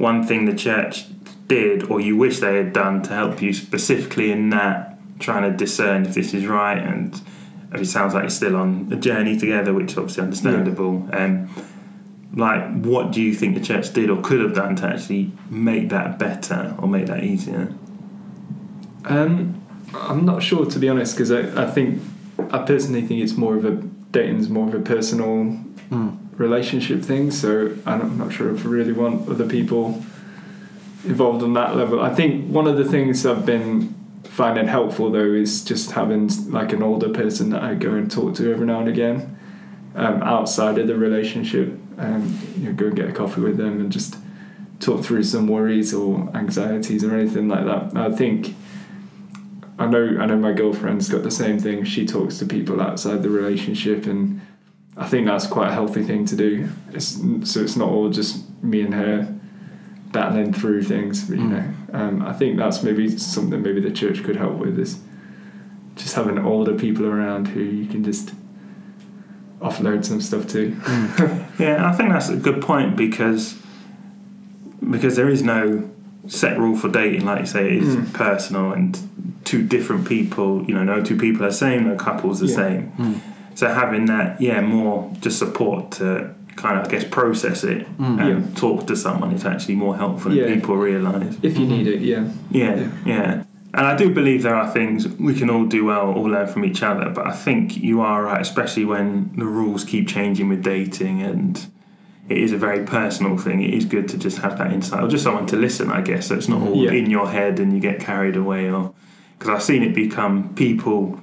one 0.00 0.26
thing 0.26 0.46
the 0.46 0.54
church 0.54 1.04
did 1.46 1.84
or 1.90 2.00
you 2.00 2.16
wish 2.16 2.38
they 2.38 2.56
had 2.56 2.72
done 2.72 3.02
to 3.02 3.12
help 3.12 3.42
you 3.42 3.52
specifically 3.52 4.32
in 4.32 4.50
that, 4.50 4.98
trying 5.18 5.50
to 5.50 5.56
discern 5.56 6.06
if 6.06 6.14
this 6.14 6.32
is 6.32 6.46
right? 6.46 6.78
And 6.78 7.20
it 7.74 7.84
sounds 7.86 8.14
like 8.14 8.22
you're 8.22 8.30
still 8.30 8.56
on 8.56 8.88
a 8.90 8.96
journey 8.96 9.36
together, 9.36 9.74
which 9.74 9.92
is 9.92 9.98
obviously 9.98 10.22
understandable. 10.22 11.08
Um, 11.12 11.50
like, 12.34 12.82
what 12.82 13.12
do 13.12 13.20
you 13.20 13.34
think 13.34 13.56
the 13.56 13.60
church 13.60 13.92
did 13.92 14.08
or 14.08 14.22
could 14.22 14.40
have 14.40 14.54
done 14.54 14.76
to 14.76 14.86
actually 14.86 15.32
make 15.50 15.90
that 15.90 16.18
better 16.18 16.74
or 16.78 16.88
make 16.88 17.06
that 17.06 17.22
easier? 17.22 17.74
Um, 19.04 19.60
I'm 19.92 20.24
not 20.24 20.42
sure 20.42 20.64
to 20.64 20.78
be 20.78 20.88
honest 20.88 21.14
because 21.14 21.30
I, 21.30 21.64
I 21.64 21.70
think 21.70 22.00
I 22.50 22.58
personally 22.58 23.02
think 23.02 23.22
it's 23.22 23.36
more 23.36 23.56
of 23.56 23.64
a 23.64 23.72
dating's 24.12 24.48
more 24.48 24.68
of 24.68 24.74
a 24.74 24.80
personal 24.80 25.58
Mm. 25.90 26.18
Relationship 26.40 27.02
thing. 27.02 27.30
So 27.30 27.76
I'm 27.84 28.16
not 28.16 28.32
sure 28.32 28.52
if 28.54 28.64
I 28.64 28.68
really 28.68 28.92
want 28.92 29.28
other 29.28 29.46
people 29.46 30.02
involved 31.04 31.42
on 31.42 31.52
that 31.52 31.76
level. 31.76 32.00
I 32.00 32.14
think 32.14 32.50
one 32.50 32.66
of 32.66 32.76
the 32.78 32.84
things 32.84 33.26
I've 33.26 33.44
been 33.44 33.94
finding 34.24 34.66
helpful 34.66 35.10
though 35.10 35.32
is 35.32 35.62
just 35.62 35.92
having 35.92 36.28
like 36.50 36.72
an 36.72 36.82
older 36.82 37.10
person 37.10 37.50
that 37.50 37.62
I 37.62 37.74
go 37.74 37.92
and 37.92 38.10
talk 38.10 38.34
to 38.36 38.50
every 38.50 38.66
now 38.66 38.80
and 38.80 38.88
again 38.88 39.38
um, 39.94 40.22
outside 40.22 40.78
of 40.78 40.86
the 40.86 40.96
relationship. 40.96 41.78
Um, 41.98 42.38
you 42.56 42.64
know, 42.64 42.72
go 42.72 42.86
and 42.86 42.96
get 42.96 43.10
a 43.10 43.12
coffee 43.12 43.42
with 43.42 43.58
them 43.58 43.78
and 43.78 43.92
just 43.92 44.16
talk 44.78 45.04
through 45.04 45.24
some 45.24 45.46
worries 45.46 45.92
or 45.92 46.30
anxieties 46.34 47.04
or 47.04 47.14
anything 47.14 47.48
like 47.48 47.66
that. 47.66 47.94
I 47.94 48.10
think 48.10 48.54
I 49.78 49.86
know 49.86 50.16
I 50.18 50.24
know 50.24 50.36
my 50.36 50.52
girlfriend's 50.52 51.10
got 51.10 51.22
the 51.22 51.30
same 51.30 51.58
thing. 51.58 51.84
She 51.84 52.06
talks 52.06 52.38
to 52.38 52.46
people 52.46 52.80
outside 52.80 53.22
the 53.22 53.28
relationship, 53.28 54.06
and 54.06 54.40
I 54.96 55.06
think 55.08 55.26
that's 55.26 55.46
quite 55.46 55.68
a 55.70 55.72
healthy 55.72 56.02
thing 56.02 56.24
to 56.26 56.36
do. 56.36 56.68
It's, 56.92 57.18
so 57.50 57.60
it's 57.60 57.76
not 57.76 57.88
all 57.88 58.10
just 58.10 58.44
me 58.62 58.82
and 58.82 58.92
her 58.94 59.34
battling 60.12 60.52
through 60.52 60.82
things. 60.82 61.30
You 61.30 61.36
Mm. 61.36 61.48
know, 61.50 61.64
um, 61.92 62.22
I 62.22 62.32
think 62.32 62.56
that's 62.58 62.82
maybe 62.82 63.08
something 63.16 63.62
maybe 63.62 63.80
the 63.80 63.92
church 63.92 64.22
could 64.24 64.36
help 64.36 64.58
with 64.58 64.78
is 64.78 64.98
just 65.96 66.14
having 66.14 66.38
older 66.38 66.74
people 66.74 67.06
around 67.06 67.48
who 67.48 67.60
you 67.60 67.86
can 67.86 68.02
just 68.04 68.32
offload 69.60 70.04
some 70.04 70.20
stuff 70.20 70.46
too. 70.48 70.76
Yeah, 71.58 71.86
I 71.86 71.92
think 71.94 72.08
that's 72.10 72.30
a 72.30 72.36
good 72.36 72.62
point 72.62 72.96
because 72.96 73.54
because 74.90 75.14
there 75.16 75.28
is 75.28 75.42
no 75.42 75.88
set 76.26 76.58
rule 76.58 76.74
for 76.76 76.88
dating, 76.88 77.26
like 77.26 77.40
you 77.40 77.46
say, 77.46 77.76
it 77.76 77.82
is 77.82 77.96
Mm. 77.96 78.12
personal 78.14 78.72
and 78.72 78.98
two 79.44 79.62
different 79.62 80.06
people, 80.08 80.64
you 80.66 80.74
know, 80.74 80.82
no 80.84 81.02
two 81.02 81.16
people 81.16 81.44
are 81.44 81.50
the 81.50 81.54
same, 81.54 81.84
no 81.86 81.96
couples 81.96 82.40
the 82.40 82.46
Yeah. 82.46 82.56
same. 82.56 83.20
So 83.54 83.68
having 83.68 84.06
that, 84.06 84.40
yeah, 84.40 84.60
more 84.60 85.10
just 85.20 85.38
support 85.38 85.90
to 85.92 86.30
kind 86.56 86.78
of, 86.78 86.86
I 86.86 86.90
guess, 86.90 87.04
process 87.04 87.64
it 87.64 87.86
Mm. 87.98 88.20
and 88.20 88.28
Yeah. 88.28 88.54
talk 88.54 88.86
to 88.88 88.96
someone 88.96 89.32
is 89.32 89.44
actually 89.44 89.76
more 89.76 89.96
helpful 89.96 90.32
Yeah. 90.32 90.44
than 90.46 90.54
people 90.60 90.76
realise. 90.76 91.36
If 91.42 91.58
you 91.58 91.66
need 91.66 91.86
it, 91.86 92.00
yeah. 92.00 92.24
Yeah, 92.50 92.76
Yeah. 92.76 92.86
yeah. 93.06 93.42
And 93.72 93.86
I 93.86 93.96
do 93.96 94.10
believe 94.10 94.42
there 94.42 94.54
are 94.56 94.68
things 94.68 95.06
we 95.18 95.32
can 95.34 95.48
all 95.48 95.64
do 95.64 95.84
well, 95.84 96.12
all 96.12 96.24
learn 96.24 96.48
from 96.48 96.64
each 96.64 96.82
other. 96.82 97.10
But 97.14 97.26
I 97.28 97.32
think 97.32 97.76
you 97.82 98.00
are 98.00 98.24
right, 98.24 98.40
especially 98.40 98.84
when 98.84 99.30
the 99.36 99.44
rules 99.46 99.84
keep 99.84 100.08
changing 100.08 100.48
with 100.48 100.62
dating, 100.62 101.22
and 101.22 101.64
it 102.28 102.38
is 102.38 102.52
a 102.52 102.56
very 102.56 102.80
personal 102.80 103.36
thing. 103.36 103.62
It 103.62 103.72
is 103.72 103.84
good 103.84 104.08
to 104.08 104.18
just 104.18 104.38
have 104.38 104.58
that 104.58 104.72
insight, 104.72 105.02
or 105.04 105.08
just 105.08 105.22
someone 105.22 105.46
to 105.46 105.56
listen, 105.56 105.88
I 105.90 106.00
guess. 106.00 106.26
So 106.26 106.34
it's 106.34 106.48
not 106.48 106.60
all 106.62 106.74
Yeah. 106.84 106.90
in 106.92 107.08
your 107.10 107.28
head 107.28 107.60
and 107.60 107.72
you 107.72 107.78
get 107.80 108.00
carried 108.00 108.34
away, 108.36 108.68
or 108.70 108.90
because 109.38 109.50
I've 109.54 109.62
seen 109.62 109.82
it 109.84 109.94
become 109.94 110.50
people 110.56 111.20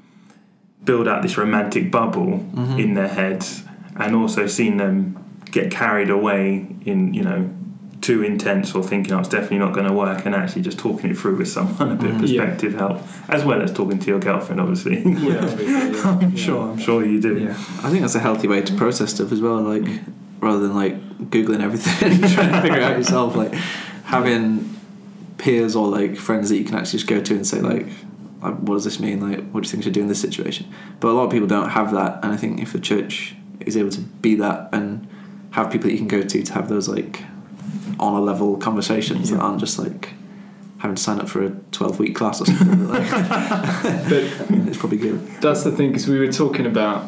build 0.88 1.08
out 1.08 1.22
this 1.22 1.38
romantic 1.38 1.92
bubble 1.92 2.44
Mhm. 2.56 2.80
in 2.84 2.94
their 2.96 3.08
heads, 3.10 3.64
and 3.96 4.16
also 4.16 4.48
seen 4.48 4.78
them 4.78 5.16
get 5.52 5.70
carried 5.70 6.10
away 6.10 6.66
in 6.86 7.14
you 7.14 7.24
know 7.24 7.50
too 8.02 8.22
intense 8.24 8.74
or 8.76 8.84
thinking 8.84 9.12
oh, 9.14 9.20
it's 9.20 9.28
definitely 9.30 9.58
not 9.58 9.74
going 9.74 9.86
to 9.88 9.92
work 9.94 10.26
and 10.26 10.34
actually 10.36 10.62
just 10.62 10.78
talking 10.78 11.10
it 11.10 11.18
through 11.18 11.36
with 11.36 11.48
someone 11.48 11.92
a 11.92 11.96
bit 11.96 12.12
of 12.12 12.18
Mhm. 12.18 12.28
Yeah. 12.30 12.42
perspective 12.46 12.74
help 12.76 12.98
as 13.28 13.44
well 13.44 13.62
as 13.62 13.72
talking 13.74 13.98
to 14.00 14.08
your 14.08 14.20
girlfriend 14.20 14.62
obviously 14.62 15.02
Yeah, 15.04 15.46
yeah. 15.60 16.02
I'm 16.06 16.22
Yeah. 16.22 16.36
sure 16.36 16.64
I'm 16.72 16.78
sure 16.78 17.04
you 17.04 17.20
do 17.20 17.34
Yeah. 17.38 17.56
I 17.84 17.90
think 17.90 18.02
that's 18.02 18.16
a 18.16 18.20
healthy 18.20 18.48
way 18.48 18.62
to 18.62 18.74
process 18.76 19.14
stuff 19.16 19.32
as 19.32 19.42
well. 19.42 19.62
Like 19.62 19.86
rather 20.42 20.60
than 20.60 20.76
like 20.76 20.96
googling 21.32 21.62
everything, 21.62 22.20
trying 22.36 22.52
to 22.54 22.62
figure 22.62 22.78
it 22.78 22.84
out 22.84 22.98
yourself. 22.98 23.36
Like 23.36 23.54
having 24.04 24.44
peers 25.40 25.76
or 25.76 25.88
like 25.88 26.16
friends 26.18 26.50
that 26.50 26.58
you 26.58 26.64
can 26.66 26.76
actually 26.76 27.00
just 27.00 27.08
go 27.08 27.20
to 27.20 27.34
and 27.34 27.46
say 27.48 27.62
like, 27.62 27.88
"What 28.40 28.76
does 28.76 28.84
this 28.84 29.00
mean? 29.00 29.20
Like, 29.20 29.50
what 29.52 29.64
do 29.64 29.68
you 29.68 29.72
think 29.72 29.84
I 29.84 29.86
should 29.86 29.94
do 29.94 30.02
in 30.02 30.08
this 30.08 30.22
situation?" 30.22 30.72
But 31.00 31.10
a 31.10 31.14
lot 31.14 31.26
of 31.26 31.32
people 31.32 31.48
don't 31.48 31.70
have 31.70 31.92
that, 31.94 32.20
and 32.24 32.34
I 32.34 32.38
think 32.38 32.62
if 32.62 32.74
the 32.74 32.80
church 32.80 33.36
is 33.60 33.76
able 33.76 33.90
to 33.92 34.02
be 34.02 34.36
that 34.36 34.70
and 34.72 35.08
have 35.52 35.72
people 35.72 35.90
that 35.90 35.94
you 35.94 35.98
can 35.98 36.08
go 36.08 36.22
to 36.22 36.44
to 36.44 36.54
have 36.54 36.70
those 36.70 36.88
like 36.88 37.24
on 38.00 38.14
a 38.14 38.22
level 38.22 38.58
conversations 38.58 39.32
that 39.32 39.40
aren't 39.40 39.60
just 39.60 39.80
like 39.80 40.14
having 40.80 40.96
to 40.96 41.02
sign 41.02 41.20
up 41.20 41.28
for 41.28 41.44
a 41.44 41.50
12 41.72 42.00
week 42.00 42.16
class 42.16 42.40
or 42.42 42.46
something 42.46 42.88
like, 42.88 43.10
But 43.12 44.24
it's 44.68 44.78
probably 44.78 45.00
good 45.00 45.26
That's 45.42 45.64
the 45.64 45.72
thing, 45.72 45.90
because 45.90 46.08
we 46.08 46.20
were 46.20 46.32
talking 46.32 46.66
about 46.66 47.06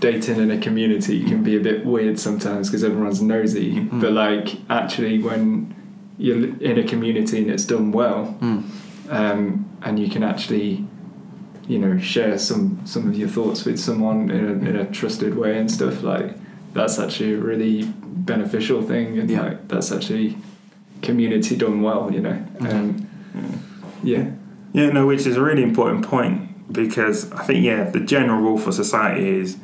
dating 0.00 0.38
in 0.38 0.50
a 0.50 0.58
community 0.58 1.24
can 1.24 1.42
be 1.42 1.56
a 1.56 1.60
bit 1.60 1.84
weird 1.84 2.18
sometimes 2.18 2.68
because 2.68 2.84
everyone's 2.84 3.22
nosy. 3.22 3.76
Mm. 3.76 4.00
But 4.00 4.12
like, 4.12 4.58
actually, 4.68 5.18
when 5.18 5.74
you're 6.18 6.56
in 6.58 6.78
a 6.78 6.84
community 6.84 7.38
and 7.38 7.50
it's 7.50 7.64
done 7.64 7.90
well, 7.90 8.36
mm. 8.40 8.68
Um, 9.14 9.64
and 9.82 9.98
you 9.98 10.08
can 10.08 10.22
actually, 10.22 10.84
you 11.68 11.78
know, 11.78 11.98
share 11.98 12.38
some 12.38 12.80
some 12.84 13.08
of 13.08 13.16
your 13.16 13.28
thoughts 13.28 13.64
with 13.64 13.78
someone 13.78 14.30
in 14.30 14.44
a, 14.44 14.68
in 14.70 14.76
a 14.76 14.84
trusted 14.90 15.36
way 15.36 15.58
and 15.58 15.70
stuff 15.70 16.02
like 16.02 16.34
that's 16.72 16.98
actually 16.98 17.34
a 17.34 17.38
really 17.38 17.84
beneficial 18.32 18.82
thing, 18.82 19.18
and 19.18 19.30
Yeah. 19.30 19.42
like 19.42 19.68
that's 19.68 19.92
actually 19.92 20.36
community 21.02 21.56
done 21.56 21.82
well, 21.82 22.10
you 22.12 22.20
know. 22.20 22.38
Um, 22.60 23.06
yeah, 24.02 24.30
yeah 24.72 24.90
no 24.90 25.06
which 25.06 25.26
is 25.26 25.36
a 25.36 25.40
really 25.42 25.62
important 25.62 26.04
point 26.06 26.72
because 26.72 27.30
I 27.32 27.42
think 27.44 27.64
yeah 27.64 27.84
the 27.90 28.00
general 28.00 28.40
rule 28.40 28.58
for 28.58 28.72
society 28.72 29.26
is 29.40 29.56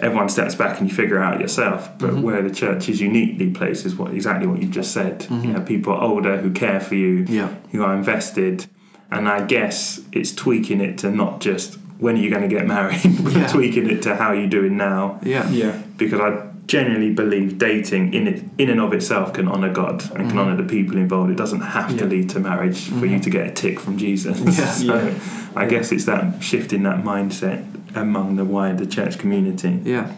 everyone 0.00 0.28
steps 0.28 0.54
back 0.54 0.78
and 0.80 0.88
you 0.88 0.94
figure 0.94 1.18
out 1.18 1.40
yourself 1.40 1.88
but 1.98 2.10
Mhm. 2.10 2.22
where 2.22 2.42
the 2.42 2.50
church 2.50 2.88
is 2.88 3.00
uniquely 3.00 3.50
placed 3.50 3.84
is 3.86 3.96
what 3.96 4.12
exactly 4.14 4.46
what 4.46 4.60
you 4.62 4.68
just 4.68 4.92
said 4.92 5.20
Mhm. 5.28 5.44
you 5.44 5.52
know 5.52 5.60
people 5.60 5.92
older 5.94 6.36
who 6.42 6.50
care 6.50 6.80
for 6.80 6.94
you 6.94 7.24
yeah 7.28 7.48
who 7.72 7.82
are 7.82 7.94
invested 7.96 8.66
and 9.10 9.28
I 9.28 9.44
guess 9.46 10.00
it's 10.12 10.32
tweaking 10.34 10.80
it 10.80 10.98
to 10.98 11.10
not 11.10 11.40
just 11.40 11.78
when 11.98 12.14
are 12.16 12.18
you 12.20 12.30
going 12.30 12.42
to 12.48 12.54
get 12.56 12.66
married 12.66 13.00
but 13.24 13.32
Yeah. 13.32 13.46
tweaking 13.48 13.88
it 13.90 14.02
to 14.02 14.14
how 14.16 14.32
you're 14.32 14.48
doing 14.48 14.76
now 14.76 15.18
yeah 15.22 15.48
yeah, 15.50 15.80
because 15.96 16.20
I 16.20 16.46
genuinely 16.66 17.14
believe 17.14 17.56
dating 17.56 18.12
in 18.12 18.26
it 18.28 18.44
in 18.58 18.68
and 18.68 18.78
of 18.80 18.92
itself 18.92 19.32
can 19.32 19.48
honour 19.48 19.72
God 19.72 20.02
and 20.14 20.28
can 20.28 20.36
Mhm. 20.36 20.38
honour 20.38 20.56
the 20.62 20.68
people 20.68 20.98
involved. 20.98 21.30
It 21.30 21.36
doesn't 21.38 21.62
have 21.62 21.96
to 21.96 22.04
lead 22.04 22.28
to 22.30 22.40
marriage 22.40 22.90
for 22.90 23.06
you 23.06 23.16
Mhm. 23.18 23.22
to 23.22 23.30
get 23.30 23.46
a 23.46 23.50
tick 23.50 23.80
from 23.80 23.96
Jesus. 23.96 24.38
Yeah. 24.40 24.50
so 24.82 24.94
Yeah. 24.94 25.14
I 25.56 25.64
guess 25.66 25.90
it's 25.92 26.04
that 26.04 26.42
shift 26.42 26.74
in 26.74 26.82
that 26.82 27.02
mindset 27.02 27.64
among 27.94 28.36
the 28.36 28.44
wider 28.44 28.84
church 28.84 29.16
community. 29.18 29.80
yeah 29.84 30.08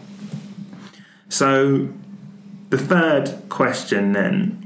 So 1.29 1.87
the 2.69 2.77
third 2.77 3.43
question 3.49 4.11
then, 4.11 4.60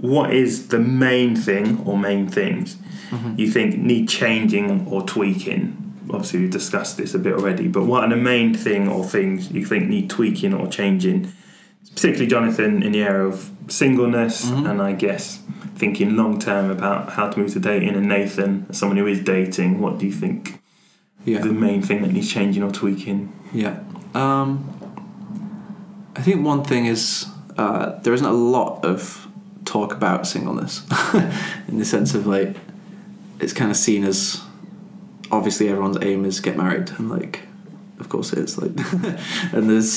what 0.00 0.32
is 0.32 0.68
the 0.68 0.78
main 0.78 1.34
thing 1.36 1.82
or 1.84 1.98
main 1.98 2.28
things 2.28 2.76
Mhm. 3.10 3.38
you 3.38 3.50
think 3.50 3.78
need 3.78 4.08
changing 4.08 4.86
or 4.88 5.02
tweaking? 5.02 5.76
Obviously, 6.10 6.40
we've 6.40 6.50
discussed 6.50 6.96
this 6.96 7.14
a 7.14 7.18
bit 7.18 7.34
already, 7.34 7.68
but 7.68 7.84
what 7.86 8.02
are 8.04 8.08
the 8.10 8.16
main 8.16 8.54
thing 8.54 8.88
or 8.88 9.04
things 9.04 9.50
you 9.50 9.64
think 9.64 9.88
need 9.88 10.08
tweaking 10.08 10.54
or 10.54 10.66
changing? 10.68 11.28
Particularly, 11.94 12.26
Jonathan, 12.28 12.82
in 12.82 12.92
the 12.92 13.02
area 13.02 13.26
of 13.26 13.50
singleness, 13.68 14.50
Mhm. 14.50 14.70
and 14.70 14.80
I 14.82 14.92
guess 14.92 15.40
thinking 15.76 16.16
long 16.16 16.38
term 16.38 16.70
about 16.70 17.10
how 17.12 17.28
to 17.28 17.38
move 17.38 17.52
to 17.52 17.60
dating. 17.60 17.90
And 17.94 18.08
Nathan, 18.08 18.66
as 18.70 18.78
someone 18.78 18.96
who 18.98 19.06
is 19.06 19.20
dating, 19.20 19.80
what 19.80 19.98
do 19.98 20.06
you 20.06 20.12
think 20.12 20.60
yeah 21.24 21.40
the 21.40 21.52
main 21.52 21.82
thing 21.82 22.00
that 22.02 22.12
needs 22.12 22.28
changing 22.32 22.62
or 22.62 22.70
tweaking? 22.70 23.28
Yeah. 23.52 23.74
Um, 24.14 24.64
I 26.16 26.20
think 26.22 26.44
one 26.44 26.62
thing 26.64 26.86
is 26.86 27.26
uh, 27.58 27.92
there 28.02 28.14
isn't 28.14 28.26
a 28.26 28.32
lot 28.32 28.84
of 28.84 29.27
talk 29.68 29.92
about 29.92 30.26
singleness 30.26 30.82
in 31.68 31.78
the 31.78 31.84
sense 31.84 32.14
of 32.14 32.26
like 32.26 32.56
it's 33.40 33.52
kind 33.52 33.70
of 33.70 33.76
seen 33.76 34.02
as 34.04 34.40
obviously 35.30 35.68
everyone's 35.68 35.98
aim 36.02 36.24
is 36.24 36.40
get 36.40 36.56
married 36.56 36.90
and 36.98 37.10
like 37.10 37.40
of 38.00 38.08
course 38.08 38.32
it 38.32 38.38
is 38.38 38.56
like 38.58 38.70
and 39.52 39.68
there's 39.70 39.92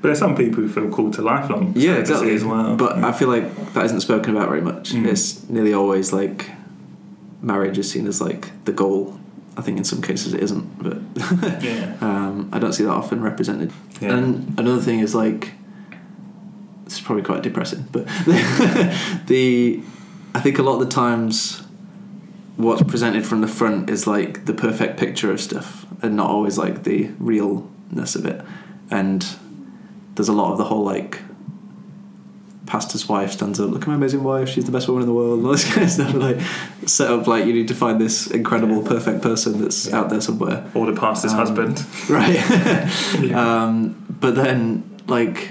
But 0.00 0.02
there's 0.08 0.18
some 0.20 0.36
people 0.36 0.62
who 0.62 0.68
feel 0.68 0.88
called 0.88 1.14
to 1.14 1.22
lifelong 1.22 1.72
yeah 1.76 1.96
exactly 1.96 2.32
as 2.34 2.44
well. 2.44 2.76
but 2.76 2.92
I 3.04 3.12
feel 3.12 3.28
like 3.28 3.46
that 3.74 3.84
isn't 3.86 4.00
spoken 4.02 4.36
about 4.36 4.48
very 4.48 4.62
much 4.62 4.92
Mm. 4.92 5.06
it's 5.06 5.48
nearly 5.48 5.74
always 5.74 6.12
like 6.12 6.48
marriage 7.42 7.78
is 7.78 7.90
seen 7.90 8.06
as 8.06 8.20
like 8.20 8.42
the 8.64 8.72
goal 8.72 9.18
I 9.56 9.62
think 9.62 9.78
in 9.78 9.84
some 9.84 10.00
cases 10.02 10.32
it 10.34 10.40
isn't 10.46 10.66
but 10.82 10.98
yeah, 11.62 11.96
um, 12.00 12.48
I 12.52 12.58
don't 12.60 12.72
see 12.72 12.84
that 12.84 12.92
often 13.02 13.20
represented 13.22 13.72
yeah. 14.00 14.14
and 14.16 14.26
another 14.60 14.80
thing 14.80 15.00
is 15.00 15.14
like 15.14 15.42
this 16.88 16.94
is 16.98 17.00
probably 17.00 17.22
quite 17.22 17.42
depressing, 17.42 17.86
but 17.92 18.06
the 19.26 19.82
I 20.34 20.40
think 20.40 20.58
a 20.58 20.62
lot 20.62 20.74
of 20.74 20.80
the 20.80 20.94
times 20.94 21.62
what's 22.56 22.82
presented 22.82 23.24
from 23.26 23.40
the 23.40 23.48
front 23.48 23.88
is 23.90 24.06
like 24.06 24.46
the 24.46 24.54
perfect 24.54 24.98
picture 24.98 25.30
of 25.30 25.40
stuff 25.40 25.86
and 26.02 26.16
not 26.16 26.28
always 26.30 26.58
like 26.58 26.84
the 26.84 27.08
realness 27.18 28.14
of 28.16 28.26
it. 28.26 28.44
And 28.90 29.24
there's 30.14 30.28
a 30.28 30.32
lot 30.32 30.52
of 30.52 30.58
the 30.58 30.64
whole 30.64 30.82
like 30.84 31.20
pastor's 32.66 33.08
wife 33.08 33.32
stands 33.32 33.58
up, 33.60 33.70
look 33.70 33.82
at 33.82 33.88
my 33.88 33.94
amazing 33.94 34.22
wife, 34.22 34.48
she's 34.48 34.66
the 34.66 34.72
best 34.72 34.88
woman 34.88 35.02
in 35.02 35.08
the 35.08 35.14
world, 35.14 35.38
and 35.38 35.46
all 35.46 35.52
this 35.52 35.64
kind 35.72 35.84
of 35.84 35.90
stuff. 35.90 36.14
Like 36.14 36.38
set 36.86 37.10
up 37.10 37.26
like 37.26 37.46
you 37.46 37.52
need 37.52 37.68
to 37.68 37.74
find 37.74 38.00
this 38.00 38.26
incredible, 38.26 38.82
perfect 38.82 39.22
person 39.22 39.60
that's 39.60 39.86
Yeah. 39.86 39.98
out 40.00 40.10
there 40.10 40.20
somewhere. 40.20 40.70
or 40.74 40.86
the 40.90 40.98
pastor's 40.98 41.32
Um, 41.32 41.38
husband. 41.38 41.84
Right. 42.10 42.34
Yeah. 43.22 43.64
um, 43.64 44.04
but 44.20 44.34
then, 44.34 44.82
like, 45.06 45.50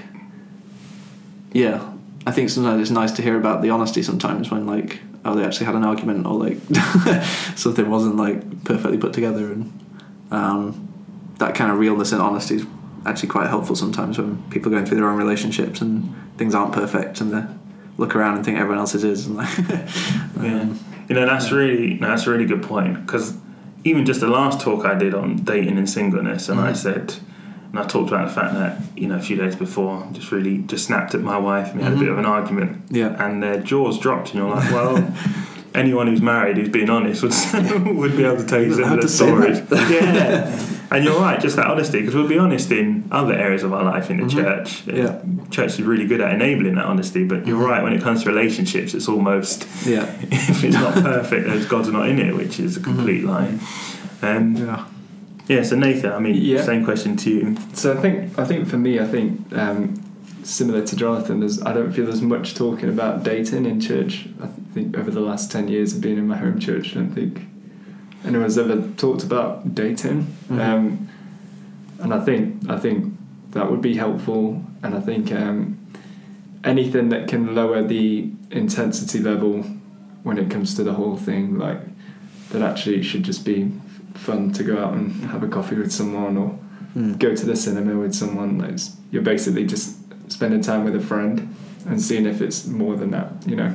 yeah, 1.52 1.92
I 2.26 2.30
think 2.32 2.50
sometimes 2.50 2.80
it's 2.82 2.90
nice 2.90 3.12
to 3.12 3.22
hear 3.22 3.36
about 3.38 3.62
the 3.62 3.70
honesty 3.70 4.02
sometimes 4.02 4.50
when, 4.50 4.66
like, 4.66 5.00
oh, 5.24 5.34
they 5.34 5.44
actually 5.44 5.66
had 5.66 5.74
an 5.74 5.84
argument 5.84 6.26
or, 6.26 6.34
like, 6.34 6.58
something 7.56 7.88
wasn't, 7.88 8.16
like, 8.16 8.64
perfectly 8.64 8.98
put 8.98 9.12
together. 9.12 9.52
And 9.52 9.72
um, 10.30 10.88
that 11.38 11.54
kind 11.54 11.70
of 11.72 11.78
realness 11.78 12.12
and 12.12 12.20
honesty 12.20 12.56
is 12.56 12.66
actually 13.06 13.28
quite 13.30 13.48
helpful 13.48 13.74
sometimes 13.76 14.18
when 14.18 14.42
people 14.50 14.70
are 14.72 14.74
going 14.76 14.84
through 14.86 14.98
their 14.98 15.08
own 15.08 15.16
relationships 15.16 15.80
and 15.80 16.14
things 16.36 16.54
aren't 16.54 16.72
perfect 16.72 17.20
and 17.20 17.32
they 17.32 17.42
look 17.96 18.14
around 18.14 18.36
and 18.36 18.44
think 18.44 18.58
everyone 18.58 18.78
else's 18.78 19.04
is. 19.04 19.26
And, 19.26 19.36
like, 19.36 19.58
Yeah. 20.40 20.60
um, 20.62 20.78
You 21.08 21.14
know, 21.14 21.24
that's 21.26 21.50
really 21.50 21.96
that's 21.96 22.26
a 22.26 22.30
really 22.30 22.44
good 22.44 22.62
point 22.62 23.06
because 23.06 23.34
even 23.84 24.04
just 24.04 24.20
the 24.20 24.26
last 24.28 24.60
talk 24.60 24.84
I 24.84 24.94
did 24.94 25.14
on 25.14 25.36
dating 25.36 25.78
and 25.78 25.88
singleness, 25.88 26.48
and 26.50 26.60
I 26.60 26.72
Mhm. 26.72 26.76
said, 26.76 27.14
and 27.70 27.78
I 27.78 27.84
talked 27.86 28.08
about 28.10 28.28
the 28.28 28.34
fact 28.34 28.54
that 28.54 28.80
you 28.96 29.06
know 29.08 29.16
a 29.16 29.20
few 29.20 29.36
days 29.36 29.56
before, 29.56 30.06
just 30.12 30.30
really 30.32 30.58
just 30.58 30.86
snapped 30.86 31.14
at 31.14 31.20
my 31.22 31.38
wife 31.38 31.68
and 31.68 31.76
we 31.78 31.82
had 31.84 31.92
Mhm. 31.92 31.96
a 31.96 32.00
bit 32.00 32.08
of 32.08 32.18
an 32.18 32.24
argument, 32.26 32.82
yeah. 32.90 33.14
and 33.24 33.42
their 33.42 33.60
jaws 33.60 33.98
dropped, 33.98 34.28
and 34.34 34.36
you're 34.40 34.50
like, 34.54 34.70
well. 34.72 35.14
Anyone 35.74 36.06
who's 36.06 36.22
married 36.22 36.56
who's 36.56 36.70
being 36.70 36.88
honest 36.88 37.22
would 37.22 37.34
would 37.96 38.16
be 38.16 38.24
able 38.24 38.38
to 38.38 38.46
tell 38.46 38.60
you 38.60 38.68
You're 38.74 38.80
allowed 38.88 39.08
similar 39.08 39.54
stories. 39.54 39.70
yeah, 39.90 40.58
and 40.90 41.04
you're 41.04 41.20
right, 41.20 41.38
just 41.38 41.56
that 41.56 41.66
honesty 41.66 42.00
because 42.00 42.14
we'll 42.14 42.26
be 42.26 42.38
honest 42.38 42.72
in 42.72 43.04
other 43.12 43.34
areas 43.34 43.62
of 43.64 43.74
our 43.74 43.84
life 43.84 44.10
in 44.10 44.16
the 44.16 44.22
Mhm. 44.24 44.30
church. 44.30 44.82
Yeah. 44.86 45.18
church 45.50 45.72
is 45.78 45.82
really 45.82 46.06
good 46.06 46.22
at 46.22 46.32
enabling 46.32 46.74
that 46.76 46.86
honesty, 46.86 47.22
but 47.24 47.46
you're 47.46 47.60
Mhm. 47.60 47.68
right 47.68 47.82
when 47.82 47.92
it 47.92 48.02
comes 48.02 48.22
to 48.24 48.30
relationships, 48.30 48.94
it's 48.94 49.08
almost 49.08 49.68
Yeah. 49.86 50.06
if 50.30 50.64
it's 50.64 50.74
not 50.74 50.94
perfect, 50.94 51.46
there's 51.46 51.66
God's 51.66 51.90
not 51.92 52.08
in 52.08 52.18
it, 52.18 52.34
which 52.34 52.58
is 52.58 52.78
a 52.78 52.80
complete 52.80 53.24
lie. 53.24 53.50
Um, 54.22 54.56
Yeah. 54.56 54.84
Yeah, 55.48 55.62
so 55.62 55.76
Nathan, 55.76 56.12
I 56.12 56.18
mean, 56.18 56.34
Yeah. 56.36 56.62
same 56.62 56.84
question 56.84 57.16
to 57.16 57.30
you. 57.30 57.56
So 57.72 57.92
I 57.94 57.96
think 57.96 58.38
I 58.38 58.44
think 58.44 58.68
for 58.68 58.76
me, 58.76 59.00
I 59.00 59.06
think 59.06 59.40
um, 59.56 59.94
similar 60.42 60.82
to 60.84 60.94
Jonathan, 60.96 61.40
there's, 61.40 61.60
I 61.62 61.72
don't 61.72 61.92
feel 61.92 62.04
there's 62.04 62.20
much 62.22 62.54
talking 62.54 62.88
about 62.90 63.24
dating 63.24 63.64
in 63.64 63.80
church. 63.80 64.28
I 64.42 64.48
think 64.74 64.96
over 64.98 65.10
the 65.10 65.20
last 65.20 65.50
ten 65.50 65.68
years 65.68 65.94
of 65.94 66.00
being 66.02 66.18
in 66.18 66.26
my 66.28 66.36
home 66.36 66.58
church, 66.58 66.92
I 66.92 67.00
don't 67.00 67.14
think 67.14 67.46
anyone's 68.26 68.58
ever 68.58 68.82
talked 68.98 69.22
about 69.24 69.74
dating. 69.74 70.26
Mhm. 70.50 70.60
Um, 70.60 71.08
and 72.00 72.12
I 72.12 72.20
think 72.20 72.68
I 72.68 72.76
think 72.78 73.14
that 73.52 73.70
would 73.70 73.80
be 73.80 73.94
helpful. 73.94 74.62
And 74.82 74.94
I 74.94 75.00
think 75.00 75.32
um, 75.32 75.78
anything 76.62 77.08
that 77.08 77.26
can 77.26 77.54
lower 77.54 77.82
the 77.82 78.30
intensity 78.50 79.18
level 79.18 79.64
when 80.24 80.36
it 80.38 80.50
comes 80.50 80.74
to 80.74 80.84
the 80.84 80.92
whole 80.92 81.16
thing, 81.16 81.58
like 81.58 81.80
that, 82.50 82.60
actually 82.62 83.02
should 83.02 83.22
just 83.24 83.44
be 83.46 83.70
fun 84.18 84.52
to 84.52 84.62
go 84.64 84.78
out 84.84 84.94
and 84.94 85.12
have 85.30 85.42
a 85.42 85.48
coffee 85.48 85.76
with 85.76 85.92
someone 85.92 86.36
or 86.36 86.58
Mm. 86.96 87.18
go 87.18 87.34
to 87.34 87.44
the 87.46 87.54
cinema 87.54 87.94
with 87.98 88.14
someone. 88.14 88.58
Like 88.58 88.78
you're 89.10 89.22
basically 89.22 89.66
just 89.66 89.96
spending 90.32 90.62
time 90.62 90.84
with 90.84 90.96
a 90.96 91.00
friend 91.00 91.54
and 91.86 92.00
seeing 92.00 92.24
if 92.26 92.40
it's 92.40 92.66
more 92.66 92.96
than 92.96 93.10
that. 93.10 93.30
You 93.46 93.56
know. 93.56 93.74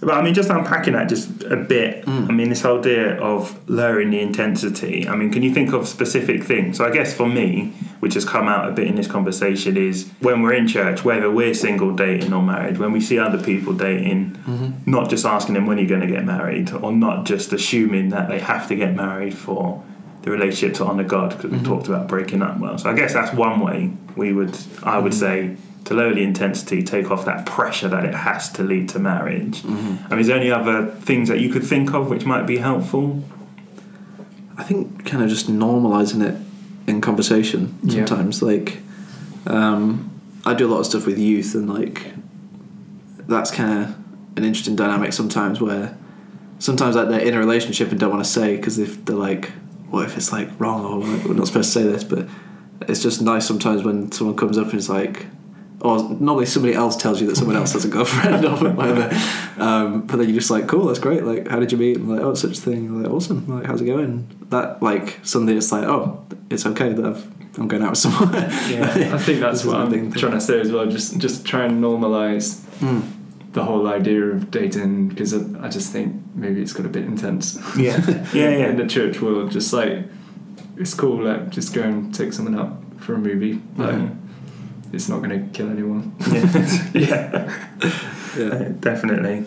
But 0.00 0.10
I 0.12 0.22
mean, 0.22 0.34
just 0.34 0.50
unpacking 0.50 0.92
that 0.92 1.08
just 1.08 1.42
a 1.44 1.56
bit. 1.56 2.04
Mm. 2.04 2.28
I 2.28 2.32
mean, 2.32 2.48
this 2.50 2.60
whole 2.62 2.78
idea 2.80 3.16
of 3.18 3.58
lowering 3.68 4.10
the 4.10 4.20
intensity. 4.20 5.08
I 5.08 5.16
mean, 5.16 5.30
can 5.32 5.42
you 5.42 5.54
think 5.54 5.72
of 5.72 5.88
specific 5.88 6.44
things? 6.44 6.76
So 6.76 6.84
I 6.84 6.90
guess 6.90 7.14
for 7.14 7.26
me, 7.26 7.72
which 8.00 8.12
has 8.14 8.24
come 8.24 8.46
out 8.46 8.68
a 8.68 8.72
bit 8.72 8.88
in 8.88 8.96
this 8.96 9.06
conversation, 9.06 9.76
is 9.78 10.10
when 10.20 10.42
we're 10.42 10.52
in 10.52 10.68
church, 10.68 11.02
whether 11.02 11.30
we're 11.30 11.54
single, 11.54 11.92
dating, 11.96 12.34
or 12.34 12.42
married, 12.42 12.76
when 12.76 12.92
we 12.92 13.00
see 13.00 13.18
other 13.18 13.42
people 13.42 13.72
dating, 13.72 14.36
Mhm. 14.46 14.86
not 14.86 15.08
just 15.08 15.24
asking 15.24 15.54
them 15.54 15.66
when 15.66 15.78
you're 15.78 15.88
going 15.88 16.02
to 16.02 16.06
get 16.06 16.26
married, 16.26 16.70
or 16.72 16.92
not 16.92 17.24
just 17.24 17.52
assuming 17.54 18.10
that 18.10 18.28
they 18.28 18.38
have 18.38 18.68
to 18.68 18.74
get 18.76 18.94
married 18.94 19.32
for 19.34 19.82
the 20.22 20.30
relationship 20.30 20.74
to 20.76 20.84
honour 20.84 21.04
God, 21.04 21.30
because 21.30 21.50
we 21.50 21.58
Mhm. 21.58 21.64
talked 21.64 21.88
about 21.88 22.06
breaking 22.06 22.42
up 22.42 22.60
well. 22.60 22.76
So 22.76 22.90
I 22.90 22.94
guess 22.94 23.14
that's 23.14 23.32
one 23.32 23.60
way 23.60 23.90
we 24.14 24.32
would, 24.34 24.56
I 24.82 24.98
would 24.98 25.12
Mhm. 25.12 25.14
say, 25.14 25.50
to 25.86 25.94
lower 25.94 26.12
the 26.14 26.22
intensity, 26.22 26.82
take 26.82 27.10
off 27.10 27.24
that 27.24 27.46
pressure 27.46 27.88
that 27.88 28.04
it 28.04 28.14
has 28.14 28.50
to 28.52 28.62
lead 28.62 28.88
to 28.90 28.98
marriage. 28.98 29.62
Mhm. 29.62 29.98
I 30.06 30.10
mean, 30.10 30.20
is 30.20 30.26
there 30.26 30.36
any 30.36 30.50
other 30.50 30.86
things 31.00 31.28
that 31.28 31.40
you 31.40 31.48
could 31.48 31.64
think 31.64 31.94
of 31.94 32.10
which 32.10 32.26
might 32.26 32.46
be 32.46 32.58
helpful? 32.58 33.24
I 34.58 34.62
think 34.64 35.04
kind 35.04 35.22
of 35.22 35.28
just 35.28 35.48
normalizing 35.50 36.22
it 36.22 36.36
in 36.86 37.00
conversation 37.00 37.74
Yeah. 37.82 38.04
sometimes. 38.04 38.42
Like, 38.42 38.78
um, 39.46 40.10
I 40.44 40.54
do 40.54 40.66
a 40.66 40.70
lot 40.70 40.80
of 40.80 40.86
stuff 40.86 41.06
with 41.06 41.18
youth, 41.18 41.54
and 41.54 41.68
like, 41.72 42.12
that's 43.28 43.50
kind 43.50 43.84
of 43.84 43.94
an 44.36 44.44
interesting 44.44 44.76
dynamic 44.76 45.12
sometimes 45.12 45.60
where 45.60 45.96
sometimes 46.58 46.96
like 46.96 47.08
they're 47.08 47.20
in 47.20 47.34
a 47.34 47.38
relationship 47.38 47.90
and 47.90 47.98
don't 48.00 48.10
want 48.10 48.24
to 48.24 48.30
say 48.30 48.56
because 48.56 48.78
if 48.78 49.04
they're 49.04 49.16
like, 49.16 49.50
what 49.90 50.04
if 50.04 50.16
it's 50.16 50.32
like 50.32 50.48
wrong 50.58 50.84
or 50.84 50.98
like, 51.04 51.24
we're 51.26 51.34
not 51.34 51.46
supposed 51.46 51.72
to 51.72 51.78
say 51.80 51.84
this, 51.84 52.02
but 52.02 52.26
it's 52.88 53.02
just 53.02 53.22
nice 53.22 53.46
sometimes 53.46 53.84
when 53.84 54.10
someone 54.10 54.36
comes 54.36 54.58
up 54.58 54.66
and 54.70 54.74
is 54.80 54.88
like. 54.90 55.26
Or 55.86 56.02
normally 56.28 56.46
somebody 56.46 56.74
else 56.74 56.96
tells 56.96 57.20
you 57.20 57.26
that 57.28 57.36
someone 57.36 57.56
else 57.56 57.72
has 57.74 57.84
a 57.84 57.88
girlfriend 57.88 58.44
or 58.50 58.56
whatever, 58.78 59.04
um, 59.58 60.06
but 60.06 60.16
then 60.16 60.26
you're 60.28 60.38
just 60.38 60.50
like, 60.50 60.66
cool, 60.66 60.86
that's 60.86 60.98
great. 60.98 61.22
Like, 61.22 61.46
how 61.48 61.60
did 61.60 61.70
you 61.72 61.78
meet? 61.78 61.96
And 61.98 62.08
like, 62.08 62.20
oh, 62.20 62.34
such 62.34 62.58
a 62.58 62.60
thing. 62.60 63.02
Like, 63.02 63.12
awesome. 63.12 63.46
Like, 63.54 63.66
how's 63.66 63.80
it 63.82 63.86
going? 63.86 64.26
That 64.50 64.82
like 64.82 65.20
suddenly 65.22 65.56
it's 65.56 65.70
like, 65.72 65.84
oh, 65.84 66.24
it's 66.50 66.66
okay 66.66 66.92
that 66.92 67.04
I've, 67.04 67.24
I'm 67.58 67.68
going 67.68 67.82
out 67.84 67.90
with 67.90 67.98
someone. 67.98 68.32
Yeah, 68.34 69.10
I 69.14 69.18
think 69.26 69.40
that's 69.40 69.64
what 69.64 69.76
I'm 69.76 69.90
thing. 69.90 70.12
trying 70.12 70.32
to 70.32 70.40
say 70.40 70.60
as 70.60 70.72
well. 70.72 70.86
Just 70.86 71.18
just 71.18 71.44
try 71.46 71.64
and 71.66 71.82
normalize 71.82 72.60
Mm. 72.80 73.02
the 73.52 73.64
whole 73.64 73.86
idea 73.86 74.22
of 74.22 74.50
dating 74.50 75.08
because 75.08 75.32
I, 75.32 75.40
I 75.66 75.68
just 75.68 75.90
think 75.92 76.08
maybe 76.34 76.60
it's 76.60 76.72
got 76.74 76.84
a 76.84 76.90
bit 76.90 77.04
intense. 77.04 77.56
Yeah, 77.78 77.96
yeah, 78.34 78.68
in 78.70 78.76
the 78.76 78.86
church 78.86 79.22
world, 79.22 79.50
just 79.52 79.72
like 79.72 80.04
it's 80.76 80.94
cool. 80.94 81.22
Like 81.24 81.50
just 81.50 81.72
go 81.74 81.82
and 81.82 82.14
take 82.14 82.32
someone 82.32 82.58
out 82.58 82.72
for 83.00 83.14
a 83.14 83.18
movie. 83.18 83.54
Like 83.76 83.94
Mhm. 83.94 84.16
It's 84.92 85.08
not 85.08 85.22
going 85.22 85.30
to 85.30 85.48
kill 85.56 85.70
anyone. 85.70 86.14
yeah. 86.30 86.90
yeah. 86.94 87.68
Yeah. 88.36 88.44
Uh, 88.44 88.68
definitely. 88.80 89.44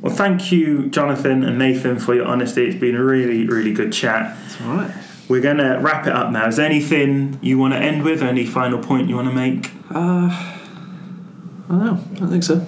Well, 0.00 0.14
thank 0.14 0.50
you, 0.50 0.88
Jonathan 0.88 1.44
and 1.44 1.58
Nathan, 1.58 1.98
for 1.98 2.14
your 2.14 2.26
honesty. 2.26 2.66
It's 2.66 2.78
been 2.80 2.96
a 2.96 3.04
really, 3.04 3.46
really 3.46 3.72
good 3.72 3.92
chat. 3.92 4.36
It's 4.46 4.60
all 4.62 4.76
right. 4.76 4.94
We're 5.28 5.42
going 5.42 5.58
to 5.58 5.78
wrap 5.80 6.06
it 6.06 6.12
up 6.12 6.32
now. 6.32 6.48
Is 6.48 6.56
there 6.56 6.66
anything 6.66 7.38
you 7.42 7.58
want 7.58 7.74
to 7.74 7.78
end 7.78 8.02
with? 8.02 8.22
Any 8.22 8.46
final 8.46 8.78
point 8.78 9.08
you 9.08 9.16
want 9.16 9.28
to 9.28 9.34
make? 9.34 9.70
Uh, 9.90 10.28
I 10.30 11.68
don't 11.68 11.84
know. 11.84 12.04
I 12.12 12.18
don't 12.18 12.30
think 12.30 12.42
so. 12.42 12.66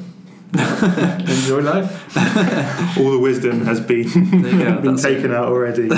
Enjoy 1.32 1.60
life. 1.60 2.16
All 2.98 3.10
the 3.10 3.18
wisdom 3.18 3.64
has 3.64 3.80
been, 3.80 4.42
There 4.42 4.52
you 4.52 4.58
go, 4.58 4.80
been 4.80 4.90
that's 4.96 5.02
taken 5.02 5.32
out 5.32 5.46
already. 5.46 5.88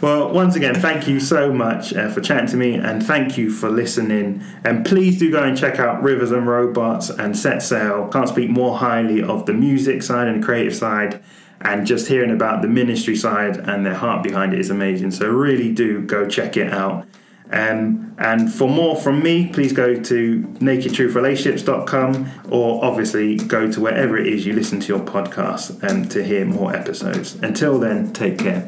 Well, 0.00 0.30
once 0.30 0.56
again, 0.56 0.74
thank 0.74 1.06
you 1.06 1.20
so 1.20 1.52
much 1.52 1.92
uh, 1.92 2.08
for 2.08 2.20
chatting 2.20 2.46
to 2.48 2.56
me 2.56 2.74
and 2.74 3.04
thank 3.04 3.36
you 3.36 3.50
for 3.50 3.68
listening. 3.68 4.42
And 4.64 4.84
please 4.84 5.18
do 5.18 5.30
go 5.30 5.42
and 5.42 5.56
check 5.56 5.78
out 5.78 6.02
Rivers 6.02 6.30
and 6.30 6.46
Robots 6.46 7.10
and 7.10 7.36
Set 7.36 7.62
Sail. 7.62 8.08
Can't 8.08 8.28
speak 8.28 8.48
more 8.48 8.78
highly 8.78 9.22
of 9.22 9.44
the 9.46 9.52
music 9.52 10.02
side 10.02 10.28
and 10.28 10.42
the 10.42 10.46
creative 10.46 10.74
side. 10.74 11.22
And 11.62 11.86
just 11.86 12.08
hearing 12.08 12.30
about 12.30 12.62
the 12.62 12.68
ministry 12.68 13.14
side 13.14 13.58
and 13.58 13.84
their 13.84 13.94
heart 13.94 14.22
behind 14.22 14.54
it 14.54 14.60
is 14.60 14.70
amazing. 14.70 15.10
So, 15.10 15.28
really 15.28 15.70
do 15.70 16.00
go 16.00 16.26
check 16.26 16.56
it 16.56 16.72
out. 16.72 17.06
Um, 17.52 18.14
and 18.18 18.52
for 18.52 18.68
more 18.68 18.96
from 18.96 19.22
me, 19.22 19.48
please 19.48 19.72
go 19.72 20.00
to 20.00 20.40
nakedtruthrelationships.com 20.40 22.30
or 22.48 22.84
obviously 22.84 23.36
go 23.36 23.70
to 23.70 23.80
wherever 23.80 24.16
it 24.16 24.26
is 24.26 24.46
you 24.46 24.52
listen 24.54 24.80
to 24.80 24.88
your 24.88 25.00
podcast 25.00 25.82
and 25.82 26.10
to 26.12 26.24
hear 26.24 26.46
more 26.46 26.74
episodes. 26.74 27.34
Until 27.42 27.78
then, 27.78 28.12
take 28.12 28.38
care. 28.38 28.66